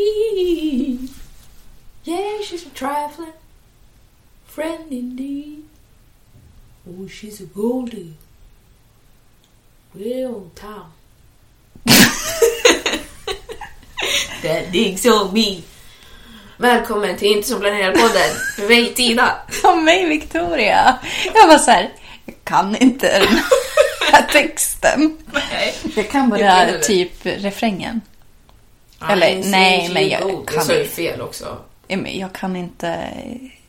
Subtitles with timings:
[0.00, 1.08] Need.
[2.04, 3.32] Yeah, she's a trifling
[4.46, 5.64] friend indeed.
[6.88, 8.14] Oh, she's a goldie.
[9.94, 10.92] Real town.
[14.42, 15.62] That digs on me.
[16.56, 19.32] Välkommen till Inte som planerar-podden med mig Tina.
[19.62, 20.98] Som mig Victoria.
[21.34, 21.90] Jag var så här,
[22.26, 23.40] jag kan inte den
[24.12, 25.18] här texten.
[25.32, 25.74] Nej.
[25.96, 28.00] Jag kan bara typ refrängen.
[29.08, 30.90] Eller, nej, men jag Jag kan sa ju inte.
[30.94, 31.58] fel också.
[32.04, 33.10] Jag kan inte,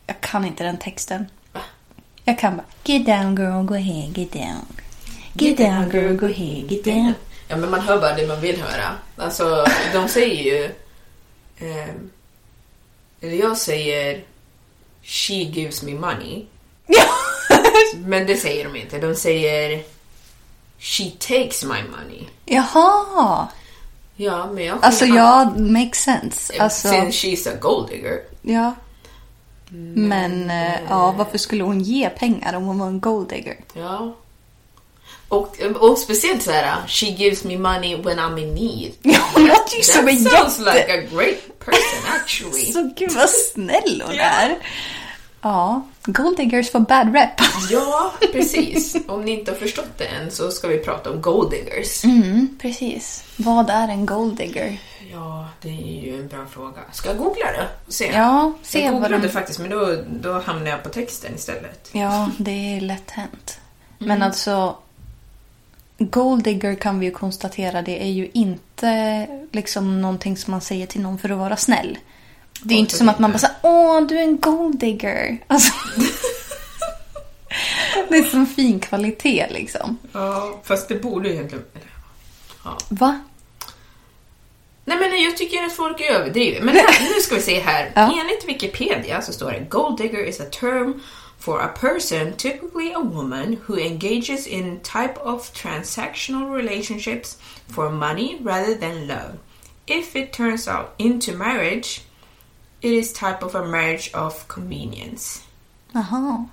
[0.08, 1.26] jag kan inte den texten.
[1.54, 1.62] Va?
[2.26, 4.66] Jag kan bara Get down girl, go ahead, get down.
[5.34, 7.14] Get down girl, go ahead, get down.
[7.48, 8.96] Ja, men man hör bara det man vill höra.
[9.18, 10.72] Alltså, de säger ju...
[11.68, 12.10] ehm,
[13.22, 14.24] eller jag säger
[15.04, 16.46] She gives me money.
[18.06, 18.98] Men det säger de inte.
[19.00, 19.84] De säger
[20.80, 22.28] She takes my money.
[22.46, 23.48] Jaha!
[24.16, 26.54] Ja, men jag Alltså ja, makes sense.
[26.64, 28.20] Alltså, Since she's a gold digger.
[28.42, 28.74] ja.
[29.96, 33.56] Men eh, ja, varför skulle hon ge pengar om hon var en gold digger?
[33.74, 34.16] Ja.
[35.28, 38.92] Och, och speciellt så här, She gives me money when I'm in need.
[39.02, 40.74] Ja, hon låter ju som en sounds jätte...
[40.74, 42.66] like a great person actually.
[42.74, 44.58] Så gud vad snäll hon är.
[45.42, 45.91] Ja, gold
[46.38, 47.30] diggers får bad rep.
[47.72, 48.96] Ja, precis.
[49.08, 52.04] Om ni inte har förstått det än så ska vi prata om gold diggers.
[52.04, 53.24] Mm, precis.
[53.38, 54.78] Vad är en gold digger?
[55.12, 56.80] Ja, det är ju en bra fråga.
[56.92, 57.68] Ska jag googla det?
[57.88, 58.12] och Se?
[58.14, 61.90] Ja, se jag vad googlade de- faktiskt, men då, då hamnade jag på texten istället.
[61.92, 63.60] Ja, det är lätt hänt.
[63.98, 64.76] Men alltså,
[65.98, 70.88] gold digger kan vi ju konstatera, det är ju inte liksom någonting som man säger
[70.88, 71.98] till någon för att vara snäll.
[72.64, 75.38] Det är ju inte som att man bara säger åh, du är en gold digger.
[75.48, 75.74] Alltså,
[78.10, 79.98] det är som fin kvalitet liksom.
[80.12, 81.66] Ja, fast det borde ju egentligen...
[81.74, 81.88] eller,
[82.90, 83.20] Va?
[84.86, 86.62] Nej men jag tycker att folk överdriver.
[86.62, 87.92] Men här, nu ska vi se här.
[87.96, 88.02] Ja.
[88.02, 91.02] Enligt Wikipedia så står det Gold digger is a term
[91.40, 98.38] for a person, typically a woman, who engages in type of transactional relationships for money
[98.42, 99.38] rather than love.
[99.86, 102.02] If it turns out into marriage,
[102.82, 105.40] it is type of a marriage of convenience.
[105.92, 106.46] Jaha.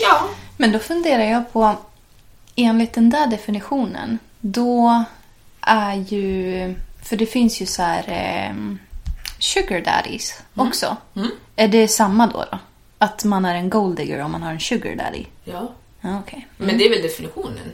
[0.00, 1.76] Ja, Men då funderar jag på,
[2.56, 5.04] enligt den där definitionen, då
[5.60, 6.74] är ju...
[7.02, 8.54] För det finns ju så här eh,
[9.38, 10.96] sugar daddies också.
[11.56, 12.58] Är det samma då, då?
[12.98, 15.24] Att man är en gold digger om man har en sugar daddy?
[15.44, 15.72] ja.
[16.00, 16.46] Ja, okej.
[16.56, 17.54] Men det är väl definitionen?
[17.64, 17.72] Nej,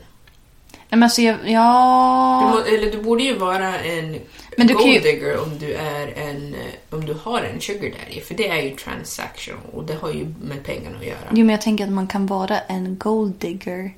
[0.89, 2.41] men alltså jag, Du, ja...
[2.51, 4.21] må, eller du borde ju vara en
[4.57, 8.21] Men du gold digger om du är en eh, om du har en sugar daddy
[8.21, 11.29] för det är ju transaction och det har ju med pengarna att göra.
[11.31, 13.95] Jo, men jag tänker att man kan vara en gold digger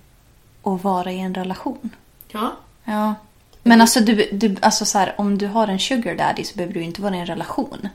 [0.62, 1.90] och vara i en relation.
[2.28, 2.56] Ja.
[2.84, 3.14] Ja.
[3.62, 6.74] Men alltså, du, du, alltså så här, om du har en sugar daddy så behöver
[6.74, 7.88] du inte vara i en relation.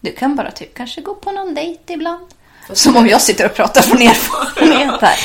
[0.00, 2.26] Du kan bara typ kanske gå på någon dejt ibland.
[2.72, 5.18] Som om jag sitter och pratar från erfarenhet här.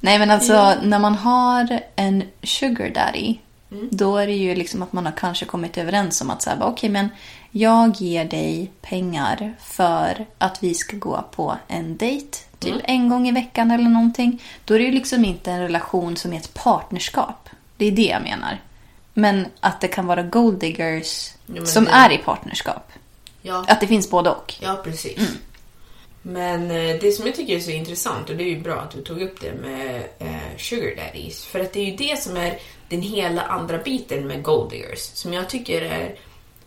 [0.00, 3.36] Nej men alltså när man har en sugar daddy
[3.90, 6.90] då är det ju liksom att man har kanske kommit överens om att säga okej
[6.90, 7.08] men
[7.50, 13.28] jag ger dig pengar för att vi ska gå på en dejt typ en gång
[13.28, 14.42] i veckan eller någonting.
[14.64, 17.48] Då är det ju liksom inte en relation som är ett partnerskap.
[17.76, 18.58] Det är det jag menar.
[19.14, 22.92] Men att det kan vara gold diggers men som det- är i partnerskap.
[23.42, 23.64] Ja.
[23.68, 24.54] Att det finns både och.
[24.60, 25.18] Ja, precis.
[26.22, 28.90] Men eh, det som jag tycker är så intressant, och det är ju bra att
[28.90, 32.36] du tog upp det med eh, sugar daddies, för att det är ju det som
[32.36, 32.58] är
[32.88, 36.18] den hela andra biten med gold diggers, som jag tycker är...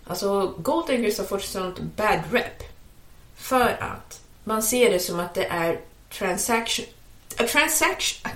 [0.08, 2.64] Alltså, gold diggers har fått sånt bad rep.
[3.36, 5.80] För att man ser det som att det är
[6.10, 6.86] transaction...
[7.38, 8.32] A transaction...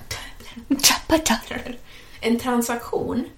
[2.21, 3.29] En transaktion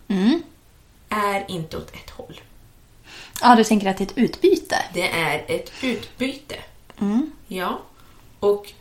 [1.10, 2.42] är inte åt ett håll.
[3.42, 4.76] Ja, du tänker att det är ett utbyte?
[4.94, 6.56] Det är ett utbyte.
[7.48, 7.80] Ja.
[8.40, 8.72] Och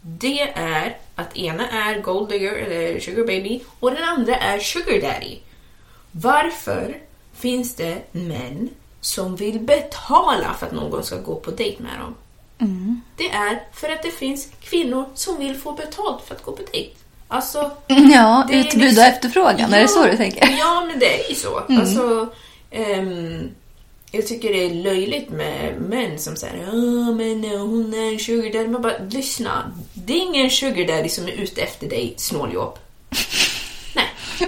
[0.00, 5.00] det är att ena är gold digger eller sugar baby och den andra är sugar
[5.00, 5.38] daddy.
[6.12, 6.96] Varför
[7.34, 8.68] finns det män
[9.00, 12.14] som vill betala för att någon ska gå på dejt med dem?
[13.16, 16.62] Det är för att det finns kvinnor som vill få betalt för att gå på
[16.72, 16.90] dejt.
[17.28, 19.74] Alltså, Ja, utbud och liksom- efterfrågan.
[19.74, 20.46] Är det så du tänker?
[20.46, 20.58] Mm.
[20.58, 21.58] Ja, men det är ju så.
[21.68, 22.28] Alltså,
[22.70, 23.50] ehm,
[24.12, 26.72] jag tycker det är löjligt med män som säger ja
[27.12, 28.68] men eh, hon är en sugar daddy.
[28.68, 29.72] Man bara, lyssna.
[29.94, 32.78] Det är ingen sugar daddy som är ute efter dig, snåljåp.
[33.94, 34.04] Nej.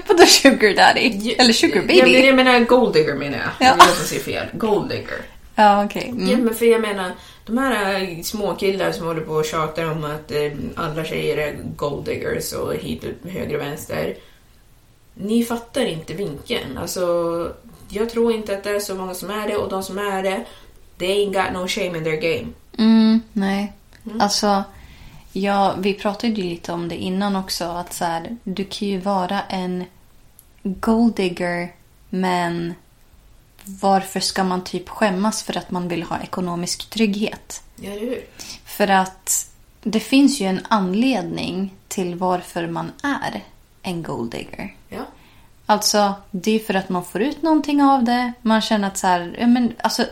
[0.08, 1.34] Vadå sugar daddy?
[1.38, 2.26] Eller sugar Ja, men baby?
[2.26, 3.68] jag menar gold digger menar jag.
[3.68, 3.74] Ja.
[3.78, 4.46] Jag säger fel.
[4.52, 5.18] Gold digger.
[5.54, 6.14] Ja, okej.
[6.18, 6.44] Ja, Mm.
[6.44, 7.10] men för jag menar,
[7.46, 11.36] de här eh, små killar som håller på och tjatar om att eh, alla tjejer
[11.36, 14.16] är gold diggers och hit och höger och vänster.
[15.14, 16.78] Ni fattar inte vinkeln.
[16.78, 17.02] Alltså,
[17.94, 20.22] jag tror inte att det är så många som är det och de som är
[20.22, 20.44] det,
[20.98, 22.52] they ain't got no shame in their game.
[22.78, 23.72] Mm, nej.
[24.20, 24.64] Alltså,
[25.32, 27.64] ja, vi pratade ju lite om det innan också.
[27.64, 29.84] Att så här, du kan ju vara en
[30.62, 31.72] gold digger,
[32.10, 32.74] men
[33.64, 37.62] varför ska man typ skämmas för att man vill ha ekonomisk trygghet?
[37.76, 38.24] Ja, eller hur?
[38.64, 39.50] För att
[39.82, 43.44] det finns ju en anledning till varför man är
[43.82, 44.74] en gold digger.
[44.83, 44.83] Ja.
[45.66, 48.32] Alltså, det är för att man får ut någonting av det.
[48.42, 50.04] Man känner att så här, ja, men alltså,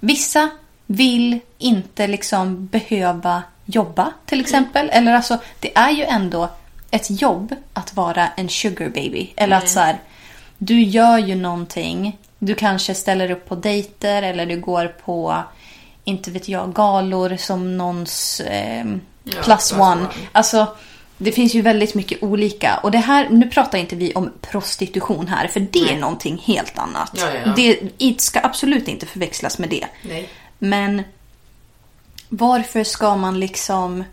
[0.00, 0.50] vissa
[0.86, 4.90] vill inte liksom behöva jobba till exempel.
[4.92, 6.48] Eller alltså, det är ju ändå
[6.90, 9.32] ett jobb att vara en sugar baby.
[9.36, 9.98] Eller att så här,
[10.58, 12.18] du gör ju någonting.
[12.38, 15.42] Du kanske ställer upp på dejter eller du går på,
[16.04, 18.84] inte vet jag, galor som någons eh,
[19.24, 19.82] Ja, plus plus one.
[19.82, 20.08] one.
[20.32, 20.66] Alltså,
[21.22, 22.80] det finns ju väldigt mycket olika.
[22.82, 26.78] Och det här, nu pratar inte vi om prostitution här, för det är någonting helt
[26.78, 27.10] annat.
[27.14, 27.78] Ja, ja, ja.
[27.98, 29.86] Det ska absolut inte förväxlas med det.
[30.02, 30.28] Nej.
[30.58, 31.02] Men
[32.28, 34.04] varför ska man liksom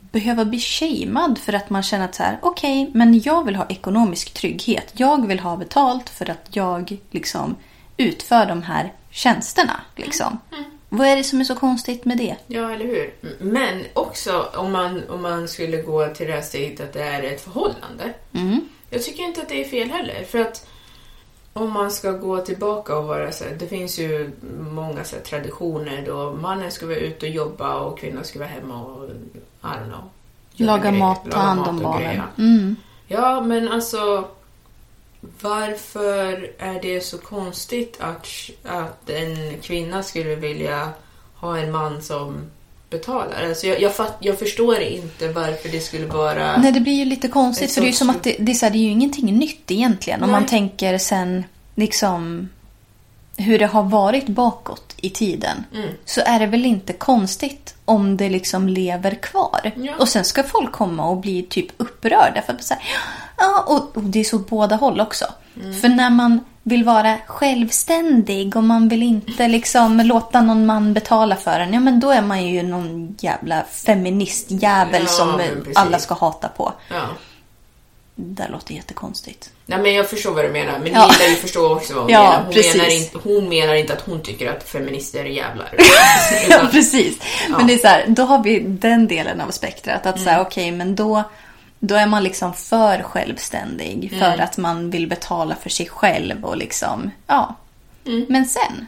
[0.00, 3.66] behöva bli shamead för att man känner att så här, okej, men jag vill ha
[3.68, 4.92] ekonomisk trygghet.
[4.92, 7.56] Jag vill ha betalt för att jag liksom
[7.96, 9.80] utför de här tjänsterna.
[9.96, 10.38] Liksom.
[10.96, 12.36] Vad är det som är så konstigt med det?
[12.46, 13.14] Ja, eller hur?
[13.38, 17.22] Men också om man, om man skulle gå till det här steget att det är
[17.22, 18.12] ett förhållande.
[18.90, 20.24] Jag tycker inte att det är fel heller.
[20.24, 20.68] För att
[21.52, 25.22] om man ska gå tillbaka och vara så här, det finns ju många så här,
[25.22, 29.66] traditioner då mannen ska vara ute och jobba och kvinnan ska vara hemma och, I
[29.66, 30.10] don't know.
[30.56, 32.22] Laga mat, ta hand om barnen.
[32.38, 32.76] Mm.
[33.06, 34.28] Ja, men alltså
[35.40, 38.26] varför är det så konstigt att,
[38.64, 40.88] att en kvinna skulle vilja
[41.34, 42.50] ha en man som
[42.90, 43.48] betalar?
[43.48, 46.56] Alltså jag, jag, fatt, jag förstår inte varför det skulle vara...
[46.56, 47.72] Nej, det blir ju lite konstigt.
[47.72, 49.38] För det är ju som att det, det, är så här, det är ju ingenting
[49.38, 50.22] nytt egentligen.
[50.22, 50.40] Om Nej.
[50.40, 51.44] man tänker sen
[51.74, 52.48] liksom
[53.36, 55.64] hur det har varit bakåt i tiden.
[55.74, 55.88] Mm.
[56.04, 59.72] Så är det väl inte konstigt om det liksom lever kvar.
[59.76, 59.92] Ja.
[59.98, 62.42] Och sen ska folk komma och bli typ upprörda.
[62.42, 62.82] För att så här,
[63.38, 65.24] ja, och, och det är så båda håll också.
[65.62, 65.80] Mm.
[65.80, 71.36] För när man vill vara självständig och man vill inte liksom låta någon man betala
[71.36, 71.72] för en.
[71.72, 75.40] Ja men då är man ju någon jävla feministjävel Ja, som
[75.74, 76.72] alla ska hata på.
[76.90, 77.02] Ja.
[78.16, 79.50] Det där låter jättekonstigt.
[79.66, 81.10] Nej men jag förstår vad du menar, men Ja.
[81.20, 82.42] lär ju förstå också vad hon Ja, menar.
[82.44, 82.76] Hon precis.
[82.76, 85.68] menar, inte, hon menar inte att hon tycker att feminister är jävlar.
[86.50, 87.18] Ja, precis.
[87.48, 90.06] Men det är så här, då har vi den delen av spektrat.
[90.06, 91.22] Att så här, okej, men då,
[91.78, 94.18] då är man liksom för självständig.
[94.18, 97.54] För att man vill betala för sig själv och liksom, ja.
[98.28, 98.86] Men sen,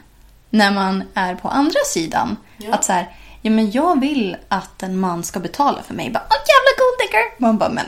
[0.49, 2.37] när man är på andra sidan.
[2.57, 2.73] Ja.
[2.73, 6.09] Att så här, ja men jag vill att en man ska betala för mig.
[6.09, 7.41] Bara, Åh jävla gold digger!
[7.41, 7.85] Man bara, men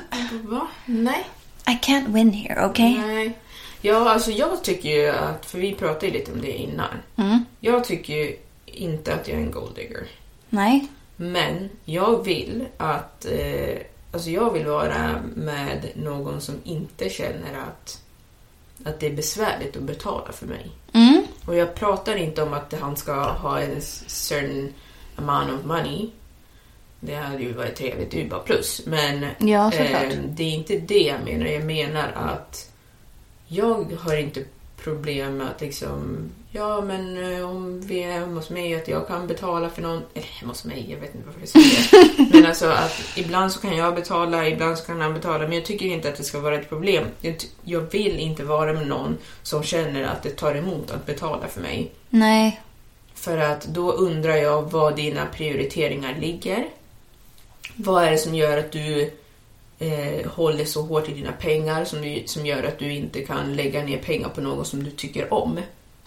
[0.49, 0.67] Va?
[0.85, 1.25] Nej.
[1.67, 3.01] I can't win here, okej?
[3.05, 3.33] Nej.
[3.81, 6.87] Ja, alltså jag tycker ju att, för vi pratade ju lite om det innan.
[7.15, 7.45] Mm.
[7.59, 8.35] Jag tycker ju
[8.65, 10.07] inte att jag är en gold digger.
[10.49, 10.87] Nej.
[11.15, 13.77] Men jag vill att, eh,
[14.11, 18.01] alltså jag vill vara med någon som inte känner att,
[18.83, 20.71] att det är besvärligt att betala för mig.
[20.93, 21.23] Mm.
[21.45, 24.73] Och jag pratar inte om att han ska ha en certain
[25.15, 26.09] amount of money.
[26.99, 28.81] Det hade ju varit trevligt, det är ju bara plus.
[28.85, 31.45] Men Ja, eh, det är inte det jag menar.
[31.45, 32.71] Jag menar att
[33.47, 34.43] jag har inte
[34.77, 39.07] problem med att liksom, ja men eh, om vi är hemma hos mig att jag
[39.07, 42.33] kan betala för någon, eller hemma hos mig, jag vet inte varför jag säger det.
[42.33, 45.65] Men alltså att ibland så kan jag betala, ibland så kan han betala, men jag
[45.65, 47.05] tycker inte att det ska vara ett problem.
[47.63, 51.61] Jag, vill inte vara med någon som känner att det tar emot att betala för
[51.61, 51.91] mig.
[52.09, 52.61] Nej.
[53.13, 56.67] För att då undrar jag var dina prioriteringar ligger.
[57.75, 59.11] Vad är det som gör att du
[59.79, 63.55] eh, håller så hårt i dina pengar som, du, som gör att du inte kan
[63.55, 65.59] lägga ner pengar på någon som du tycker om?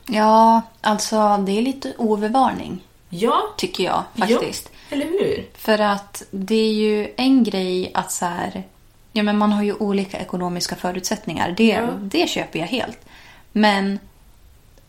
[0.06, 2.80] Ja, alltså det är lite övervarning.
[3.08, 4.70] Ja, Tycker jag faktiskt.
[4.88, 5.46] Ja, eller hur?
[5.54, 8.62] För att det är ju en grej att så här,
[9.12, 11.54] ja men man har ju olika ekonomiska förutsättningar.
[11.56, 11.88] Det, Ja.
[12.00, 12.98] det köper jag helt.
[13.52, 13.98] Men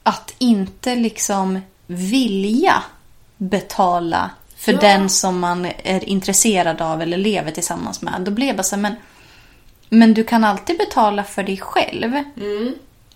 [0.03, 2.83] att inte liksom vilja
[3.37, 4.79] betala för Ja.
[4.79, 8.21] den som man är intresserad av eller lever tillsammans med.
[8.21, 8.95] Då blir jag bara så här, men,
[9.89, 12.13] men du kan alltid betala för dig själv.
[12.37, 12.73] Mm.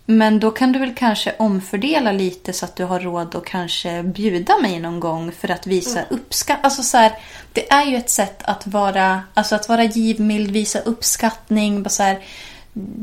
[0.09, 4.03] Men då kan du väl kanske omfördela lite så att du har råd att kanske
[4.03, 6.63] bjuda mig någon gång för att visa uppskattning.
[6.65, 7.11] Alltså så här,
[7.53, 11.83] det är ju ett sätt att vara, alltså att vara givmild, visa uppskattning.
[11.83, 12.19] Bara så här,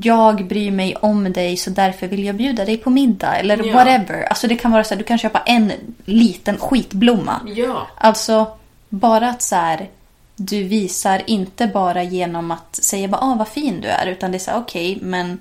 [0.02, 3.37] jag bryr mig om dig så därför vill jag bjuda dig på middag.
[3.37, 3.75] Eller Ja.
[3.75, 4.23] whatever.
[4.23, 5.73] Alltså det kan vara så här, du kan köpa en
[6.04, 7.40] liten skitblomma.
[7.56, 7.87] Ja.
[7.96, 8.46] Alltså,
[8.88, 9.88] bara att så här,
[10.37, 14.06] du visar inte bara genom att säga bara ah, vad fin du är.
[14.06, 15.38] Utan det är så här, okej, men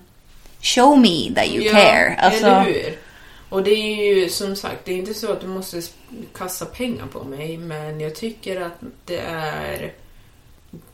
[0.64, 2.16] show me that you ja, care.
[2.16, 2.98] Alltså, eller hur?
[3.50, 5.82] Och det är ju som sagt, det är inte så att du måste
[6.34, 9.94] kasta pengar på mig, men jag tycker att det är...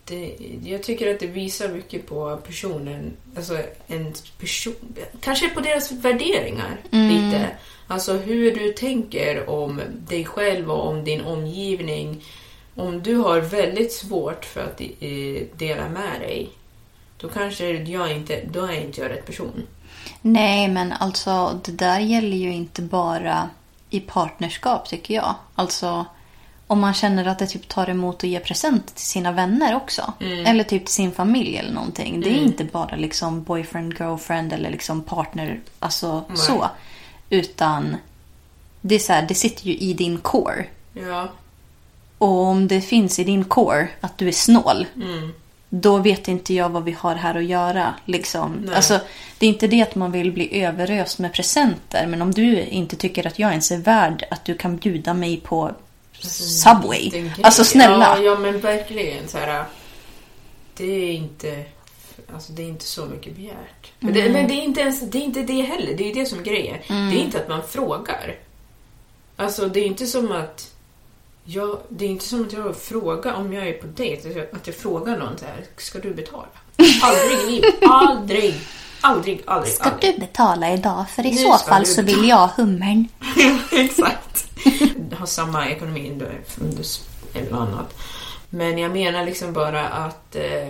[0.05, 3.57] Det, jag tycker att det visar mycket på personen, alltså
[3.87, 4.75] en person,
[5.21, 7.49] kanske på deras värderingar lite.
[7.87, 12.23] Alltså hur du tänker om dig själv och om din omgivning.
[12.75, 16.49] Om du har väldigt svårt för att eh, dela med dig,
[17.21, 19.63] då kanske jag inte, då är inte jag rätt person.
[20.21, 23.49] Nej, men alltså det där gäller ju inte bara
[23.89, 25.35] i partnerskap tycker jag.
[25.55, 26.05] Alltså
[26.67, 30.13] om man känner att det typ tar emot att ge present till sina vänner också.
[30.19, 32.21] Eller typ till sin familj eller någonting.
[32.21, 36.37] Det är inte bara liksom boyfriend, girlfriend eller liksom partner, alltså Nej.
[36.37, 36.69] så.
[37.29, 37.95] Utan
[38.81, 40.65] det är så här, det sitter ju i din core.
[40.93, 41.29] Ja.
[42.17, 44.85] Och om det finns i din core att du är snål.
[44.95, 45.33] Mm.
[45.69, 47.95] Då vet inte jag vad vi har här att göra.
[48.05, 48.63] Liksom.
[48.65, 48.75] Nej.
[48.75, 48.99] Alltså,
[49.37, 52.07] det är inte det att man vill bli överöst med presenter.
[52.07, 55.37] Men om du inte tycker att jag ens är värd att du kan bjuda mig
[55.37, 55.71] på
[56.19, 57.31] Subway.
[57.41, 58.17] Alltså snälla.
[58.17, 59.63] Ja, ja men verkligen så här.
[60.77, 61.65] Det är inte...
[62.33, 63.91] Alltså det är inte så mycket begärt.
[63.99, 65.93] Men Det, men det är inte ens det, är inte det heller.
[65.97, 66.77] Det är ju det som är grejen.
[66.87, 68.35] Det är inte att man frågar.
[69.35, 70.73] Alltså det är inte som att...
[71.51, 74.75] Jag, det är inte som att jag frågar om jag är på dejt, att jag
[74.75, 76.47] frågar någon så här, ska du betala?
[77.01, 77.75] Aldrig i livet.
[77.81, 78.55] Aldrig.
[79.01, 80.13] Aldrig, aldrig, Ska aldrig.
[80.15, 81.05] du betala idag?
[81.09, 83.07] För i Nu så fall så vill jag hummern.
[83.71, 84.47] Exakt.
[85.19, 86.25] ha samma ekonomi då,
[87.33, 87.93] eller något annat.
[88.49, 90.69] Men jag menar liksom bara att, eh,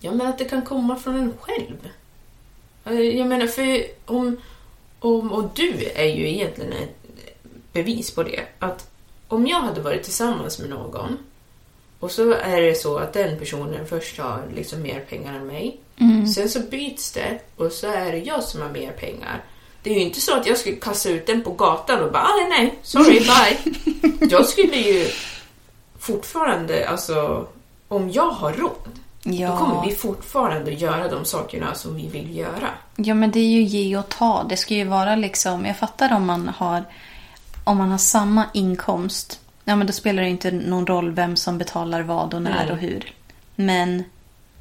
[0.00, 1.88] ja, men att det kan komma från en själv.
[2.84, 4.36] Eh, Jag menar, för om,
[4.98, 5.32] om...
[5.32, 6.96] Och du är ju egentligen ett
[7.72, 8.40] bevis på det.
[8.58, 8.90] Att
[9.28, 11.18] om jag hade varit tillsammans med någon
[12.00, 15.80] och så är det så att den personen först har liksom mer pengar än mig.
[16.34, 19.44] Sen så byts det och så är det jag som har mer pengar.
[19.82, 22.22] Det är ju inte så att jag skulle kasta ut den på gatan och bara
[22.22, 23.74] ah, nej, nej, sorry, bye.
[24.30, 25.06] Jag skulle ju
[25.98, 27.46] fortfarande, alltså
[27.88, 28.70] om jag har råd,
[29.22, 29.84] då kommer Ja.
[29.88, 32.68] vi fortfarande göra de sakerna som vi vill göra.
[32.96, 34.46] ja, men det är ju ge och ta.
[34.48, 35.64] Det ska ju vara liksom...
[35.66, 36.84] Jag fattar om man har,
[37.66, 39.40] om man har samma inkomst.
[39.64, 42.72] Ja, men då spelar det inte någon roll vem som betalar vad och när Mm.
[42.72, 43.12] och hur.
[43.54, 44.04] Men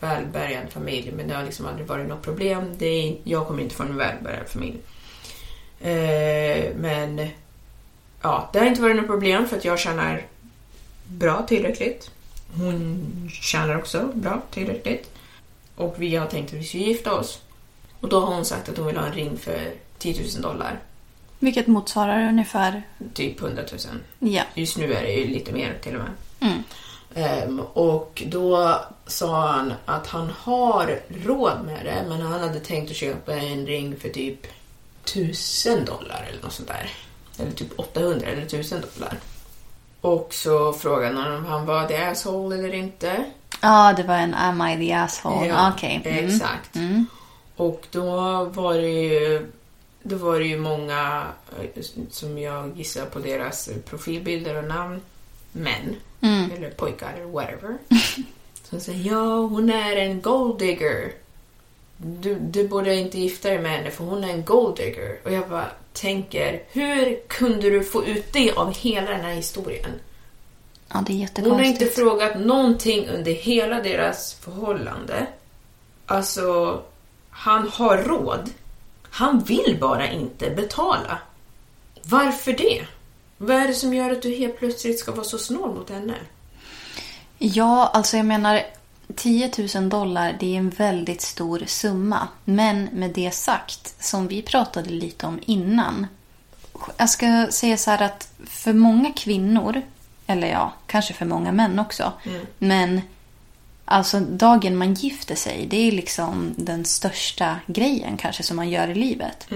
[0.00, 2.74] välbärgad familj men det har liksom aldrig varit något problem.
[2.78, 4.78] Det är, jag kommer inte från en välbärgad familj.
[5.80, 7.28] Eh, men
[8.22, 10.26] ja, det har inte varit något problem för att jag tjänar
[11.06, 12.10] bra tillräckligt.
[12.56, 15.10] Hon tjänar också bra tillräckligt.
[15.76, 17.40] Och vi har tänkt att vi ska gifta oss.
[18.00, 20.80] Och då har hon sagt att hon vill ha en ring för 10 000 dollar.
[21.38, 22.82] Vilket motsvarar ungefär...
[23.14, 24.32] Typ 100 000.
[24.32, 24.42] Ja.
[24.54, 26.12] Just nu är det ju lite mer till och med.
[26.40, 26.62] Mm.
[27.14, 32.90] Ehm, och då sa han att han har råd med det, men han hade tänkt
[32.90, 34.46] att köpa en ring för typ
[35.04, 36.90] 1000 dollar eller något sånt där.
[37.38, 39.18] Eller typ 800 eller 1000 dollar.
[40.00, 43.24] Och så frågade han om han var the asshole eller inte.
[43.60, 45.46] Ja, det var en Am I the asshole?
[45.46, 46.02] Ja, Okej.
[46.04, 46.26] Mm.
[46.26, 46.76] Exakt.
[46.76, 47.06] Mm.
[47.56, 48.04] Och då
[48.44, 49.46] var det ju
[50.06, 51.26] då var det ju många,
[52.10, 55.00] som jag gissar på deras profilbilder och namn,
[55.52, 55.96] män.
[56.20, 56.50] Mm.
[56.52, 57.78] Eller pojkar, eller whatever.
[58.70, 61.12] Som säger ja, hon är en golddigger.
[61.96, 65.18] Du, du borde inte gifta dig med henne för hon är en golddigger.
[65.24, 69.90] Och jag bara tänker, hur kunde du få ut det av hela den här historien?
[70.92, 71.80] Ja, det är Hon har jättekonstigt.
[71.82, 75.26] inte frågat någonting under hela deras förhållande.
[76.06, 76.82] Alltså,
[77.30, 78.50] han har råd.
[79.10, 81.18] Han vill bara inte betala.
[82.02, 82.86] Varför det?
[83.38, 86.14] Vad är det som gör att du helt plötsligt ska vara så snål mot henne?
[87.38, 88.62] Ja, alltså jag menar
[89.16, 92.28] 10 000 dollar det är en väldigt stor summa.
[92.44, 96.06] Men med det sagt, som vi pratade lite om innan.
[96.96, 99.82] Jag ska säga så här att för många kvinnor,
[100.26, 102.12] eller ja, kanske för många män också.
[102.58, 103.00] Men
[103.84, 108.88] alltså dagen man gifter sig, det är liksom den största grejen kanske som man gör
[108.88, 109.46] i livet.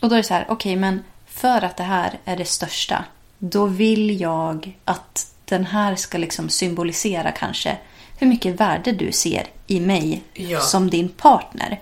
[0.00, 3.04] Och då är det så här, okej men för att det här är det största,
[3.38, 7.76] då vill jag att den här ska liksom symbolisera kanske
[8.18, 10.60] hur mycket värde du ser i mig Ja.
[10.60, 11.80] som din partner.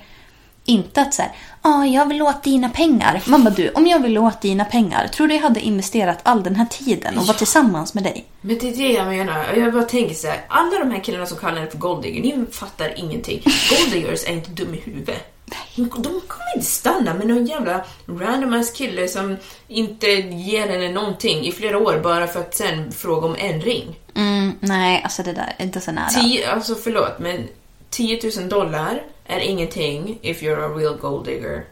[0.67, 1.33] Inte att så här,
[1.63, 3.23] ah, jag vill åt dina pengar.
[3.27, 6.57] Mamma du, om jag vill åt dina pengar, tror du jag hade investerat all den
[6.57, 8.25] här tiden och vara tillsammans med dig?
[8.41, 9.55] Men det är det jag menar.
[9.57, 12.47] Jag bara tänker så här, alla de här killarna som kallar henne för golddigger, ni
[12.53, 13.43] fattar ingenting.
[13.71, 15.33] Golddiggers är inte dum i huvudet.
[15.77, 15.89] De
[16.27, 19.37] kommer inte stanna med någon jävla random kille som
[19.69, 23.97] inte ger henne någonting i flera år bara för att sen fråga om en ring.
[24.15, 26.09] Mm, nej, alltså det där, inte så nära.
[26.09, 27.49] Tio, alltså förlåt, men
[27.91, 31.65] 10 000 dollar är ingenting if you're a real gold digger.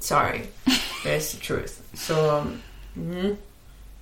[0.00, 0.40] Sorry,
[1.04, 1.72] that's the truth.
[1.94, 2.44] Så,
[2.96, 3.36] mm,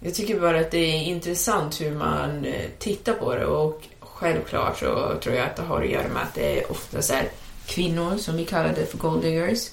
[0.00, 4.78] jag tycker bara att det är intressant hur man eh, tittar på det och självklart
[4.78, 7.28] så tror jag att det har att göra med att det är ofta så här
[7.66, 9.70] kvinnor som vi kallar det för gold diggers.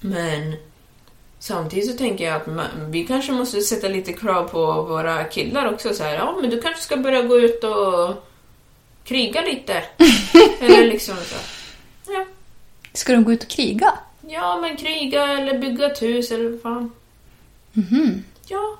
[0.00, 0.56] Men
[1.38, 5.72] samtidigt så tänker jag att man, vi kanske måste sätta lite krav på våra killar
[5.74, 5.94] också.
[5.94, 8.14] Så här, ja, men du kanske ska börja gå ut och
[9.04, 9.82] kriga lite.
[10.60, 11.59] eller liksom så.
[12.92, 13.92] Ska de gå ut och kriga?
[14.28, 16.90] ja, men kriga eller bygga ett hus eller vad fan.
[17.72, 18.24] Mhm.
[18.46, 18.76] Ja.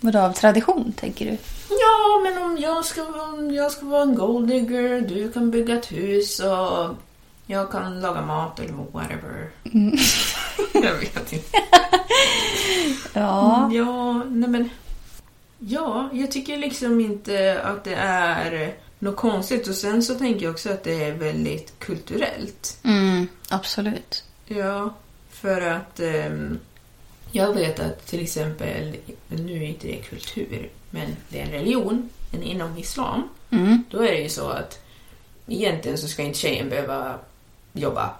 [0.00, 1.30] Vadå, av tradition, tänker du?
[1.68, 5.74] Ja, men om jag ska, om jag ska vara en gold digger, du kan bygga
[5.78, 6.96] ett hus och
[7.46, 9.50] jag kan laga mat eller whatever.
[10.86, 11.46] jag vet inte.
[13.14, 13.70] Ja.
[13.72, 14.70] Ja, nej men...
[15.58, 19.68] Ja, jag tycker liksom inte att det är något konstigt.
[19.68, 22.78] Och sen så tänker jag också att det är väldigt kulturellt.
[22.82, 24.24] Mm, absolut.
[24.46, 24.94] Ja,
[25.30, 26.58] för att ehm,
[27.30, 28.96] jag vet att till exempel,
[29.28, 33.28] nu är inte det kultur, men det är en religion, en inom islam.
[33.50, 33.84] Mm.
[33.90, 34.84] Då är det ju så att
[35.46, 37.18] egentligen så ska inte tjejen behöva
[37.72, 38.10] jobba.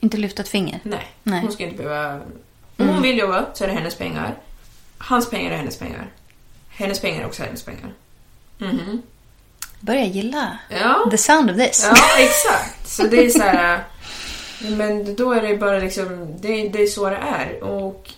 [0.00, 0.80] Inte lyfta ett finger.
[0.82, 1.40] Nej, Nej.
[1.40, 2.20] hon ska inte behöva...
[2.76, 4.36] Om hon vill jobba så är det hennes pengar.
[4.98, 6.10] Hans pengar är hennes pengar.
[6.68, 7.94] Hennes pengar är också hennes pengar.
[8.58, 9.02] Mhm.
[9.80, 11.06] Börjar gilla Ja.
[11.10, 11.88] the sound of this.
[11.90, 12.88] Ja, exakt.
[12.88, 13.84] Så det är så här...
[14.60, 16.34] Men då är det bara liksom...
[16.40, 17.62] Det, det är så det är.
[17.64, 18.10] Och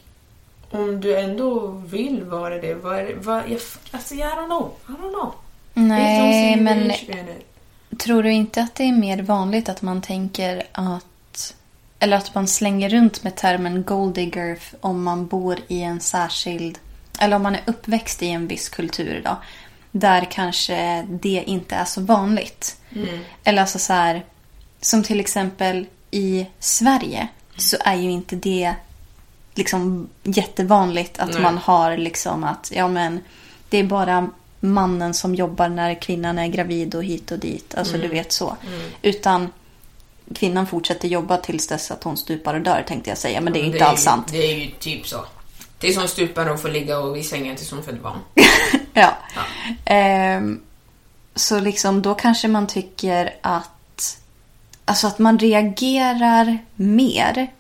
[0.71, 4.73] om du ändå vill vara det, vad är det vad, jag, alltså, I don't know.
[4.89, 5.33] I don't know.
[5.75, 6.93] Nej, men
[7.99, 11.55] tror du inte att det är mer vanligt att man tänker att...
[11.99, 16.01] Eller att man slänger runt med termen gold digger f- om man bor i en
[16.01, 16.79] särskild...
[17.19, 19.37] Eller om man är uppväxt i en viss kultur då.
[19.93, 22.77] Där kanske det inte är så vanligt.
[23.45, 24.25] Eller alltså så här...
[24.81, 28.75] Som till exempel i Sverige så är ju inte det
[29.55, 31.43] liksom jättevanligt att Nej.
[31.43, 33.21] man har liksom att ja men
[33.69, 37.75] det är bara mannen som jobbar när kvinnan är gravid och hit och dit.
[37.75, 38.57] Alltså du vet så.
[39.03, 39.49] Utan
[40.35, 43.41] kvinnan fortsätter jobba tills dess att hon stupar och dör tänkte jag säga.
[43.41, 44.29] Men det är ju inte alls ju, sant.
[44.33, 45.25] Det är ju typ så.
[45.83, 48.19] Är som stupar och får ligga och i sängen tills hon föder barn.
[48.93, 49.17] Ja.
[49.85, 50.61] Ehm,
[51.35, 53.71] så liksom då kanske man tycker att
[54.91, 57.51] Alltså att man reagerar mer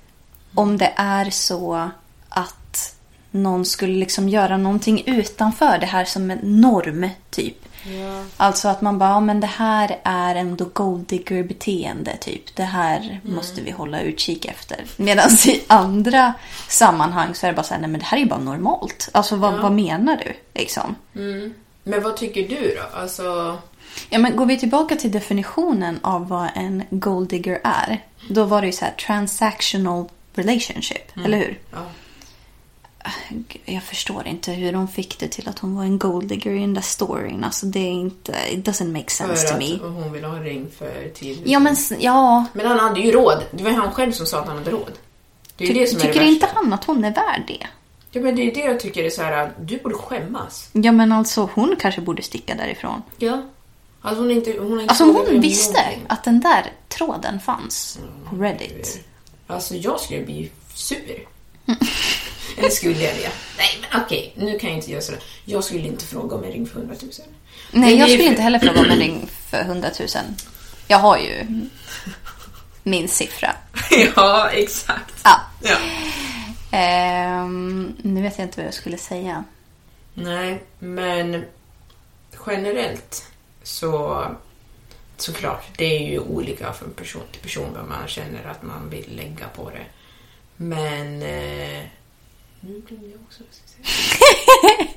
[0.54, 1.90] om det är så
[2.28, 2.96] att
[3.30, 7.56] någon skulle liksom göra någonting utanför det här som en norm, typ.
[7.84, 8.24] Ja.
[8.36, 12.56] Alltså att man bara, ja men det här är ändå golddigger beteende typ.
[12.56, 13.34] Det här Mm.
[13.36, 14.84] måste vi hålla utkik efter.
[14.96, 16.34] Medan i andra
[16.68, 19.08] sammanhang så är det bara så här, nej men det här är ju bara normalt.
[19.12, 20.94] Alltså vad, vad menar du liksom?
[21.84, 22.98] Men vad tycker du då?
[22.98, 23.58] Alltså,
[24.10, 28.04] Ja men går vi tillbaka till definitionen av vad en golddigger är.
[28.28, 31.58] Då var det ju så här transactional relationship, eller hur?
[31.72, 31.78] ja.
[33.64, 36.74] Jag förstår inte hur de fick det till att hon var en golddigger i den
[36.74, 37.44] där storyn.
[37.44, 39.74] Alltså det är inte, it doesn't make för sense to me.
[39.74, 41.42] att hon ville ha en ring för 10 000.
[41.46, 43.42] Ja men ja, Men han hade ju råd.
[43.50, 44.92] Det var han själv som sa att han hade råd.
[45.56, 46.34] Det är ju Ty, det som är det tycker värsta.
[46.34, 47.66] inte han att hon är värd det?
[48.10, 49.32] Ja, men det är det jag tycker är så här.
[49.46, 50.68] att Du borde skämmas.
[50.72, 53.02] Ja men alltså hon kanske borde sticka därifrån.
[53.18, 53.42] Ja.
[54.02, 54.54] Alltså hon är inte...
[54.58, 57.98] Hon inte Alltså hon visste att den där tråden fanns
[58.30, 59.00] på Reddit.
[59.46, 61.26] Alltså jag skulle bli sur.
[62.56, 63.30] Eller skulle jag det?
[63.58, 65.20] Nej men okej, nu kan jag inte göra sådär.
[65.44, 67.10] Jag skulle inte fråga om en ring för 100 000.
[67.70, 70.08] Nej jag skulle inte heller fråga om en ring för 100 000.
[70.86, 71.46] Jag har ju
[72.82, 73.56] min siffra.
[74.16, 75.14] ja, exakt.
[75.24, 75.40] Ja.
[75.62, 75.76] Ja.
[76.70, 79.44] Ehm, nu vet jag inte vad jag skulle säga.
[80.14, 81.44] Nej, men
[82.46, 83.26] generellt
[83.62, 84.24] så
[85.16, 89.16] såklart, det är ju olika från person till person vad man känner att man vill
[89.16, 89.84] lägga på det.
[90.56, 91.22] Men...
[91.22, 91.84] Eh,
[92.60, 93.42] nu glömde jag också
[93.78, 94.86] jag.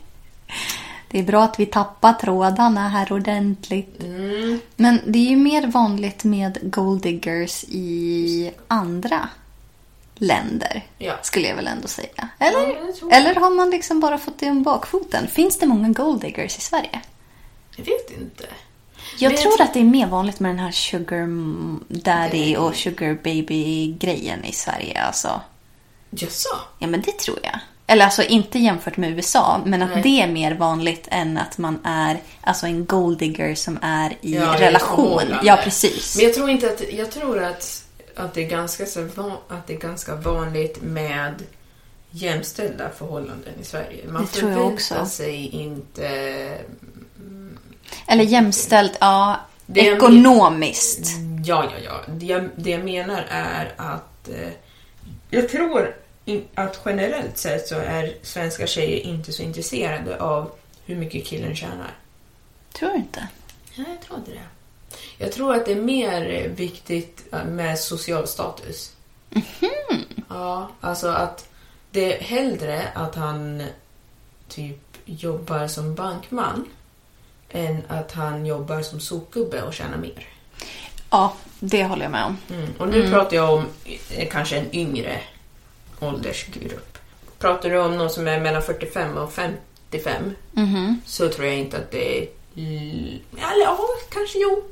[1.12, 4.04] Det är bra att vi tappar trådarna här ordentligt.
[4.04, 9.30] Mm, Men det är ju mer vanligt med golddiggers i andra
[10.15, 10.86] länder.
[10.97, 11.13] Ja.
[11.21, 12.30] Skulle jag väl ändå säga.
[12.39, 12.60] Eller?
[12.60, 13.13] Ja, jag.
[13.13, 15.28] Eller har man liksom bara fått det om bakfoten?
[15.28, 17.02] Finns det många golddiggers i Sverige?
[17.76, 18.43] jag vet inte.
[19.19, 21.28] Jag Men jag tror tror- att det är mer vanligt med den här sugar
[22.04, 25.02] daddy och sugar baby grejen i Sverige.
[25.02, 25.41] Alltså.
[26.15, 26.49] Jaså?
[26.80, 27.60] Ja, men det tror jag.
[27.88, 30.02] Eller alltså inte jämfört med USA, men att Nej.
[30.04, 34.56] det är mer vanligt än att man är alltså en golddigger som är i Ja,
[34.60, 35.21] relation.
[35.43, 36.15] Ja, precis.
[36.15, 36.91] Men jag tror inte att...
[36.93, 37.84] Jag tror att,
[38.15, 38.99] att, det, är ganska så
[39.47, 41.34] att det är ganska vanligt med
[42.10, 44.04] jämställda förhållanden i Sverige.
[44.08, 45.15] Man Det tror jag förväntar också.
[45.15, 46.08] sig inte...
[48.08, 49.39] Eller jämställt, ja.
[49.65, 51.08] Det ekonomiskt.
[51.45, 52.13] Ja, ja, ja.
[52.13, 54.49] Det jag, det jag menar är att eh,
[55.30, 55.95] jag tror
[56.56, 60.52] att generellt sett så är svenska tjejer inte så intresserade av
[60.86, 61.92] hur mycket killen tjänar.
[62.74, 63.28] Tror du inte?
[63.74, 64.48] Ja, jag tror inte det.
[65.18, 68.96] Jag tror att det är mer viktigt eh, med social status.
[70.30, 71.50] Ja, alltså att
[71.92, 73.64] det är hellre att han
[74.48, 76.66] typ jobbar som bankman
[77.50, 80.28] än att han jobbar som sopgubbe och tjänar mer.
[81.10, 82.38] Ja, det håller jag med om.
[82.50, 82.70] Mm.
[82.78, 83.66] Och nu pratar jag om
[84.16, 85.20] eh, kanske en yngre
[86.08, 86.98] åldersgrupp.
[87.39, 91.02] Pratar du om någon som är mellan 45 och 55 Mhm.
[91.06, 92.28] så tror jag inte att det är...
[93.52, 94.63] Eller ja, kanske jo.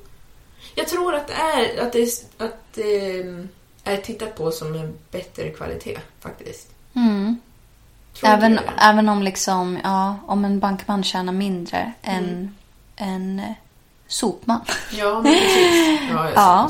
[0.76, 3.20] Jag tror att det är att det, att det
[3.84, 6.68] är tittat på som en bättre kvalitet faktiskt.
[6.96, 7.38] Mm.
[8.24, 12.56] Även, även om liksom, ja, om en bankman tjänar mindre än
[12.96, 13.46] en eh,
[14.08, 14.60] sopman.
[14.92, 16.00] Ja, men precis.
[16.12, 16.70] Ja, jag Ja.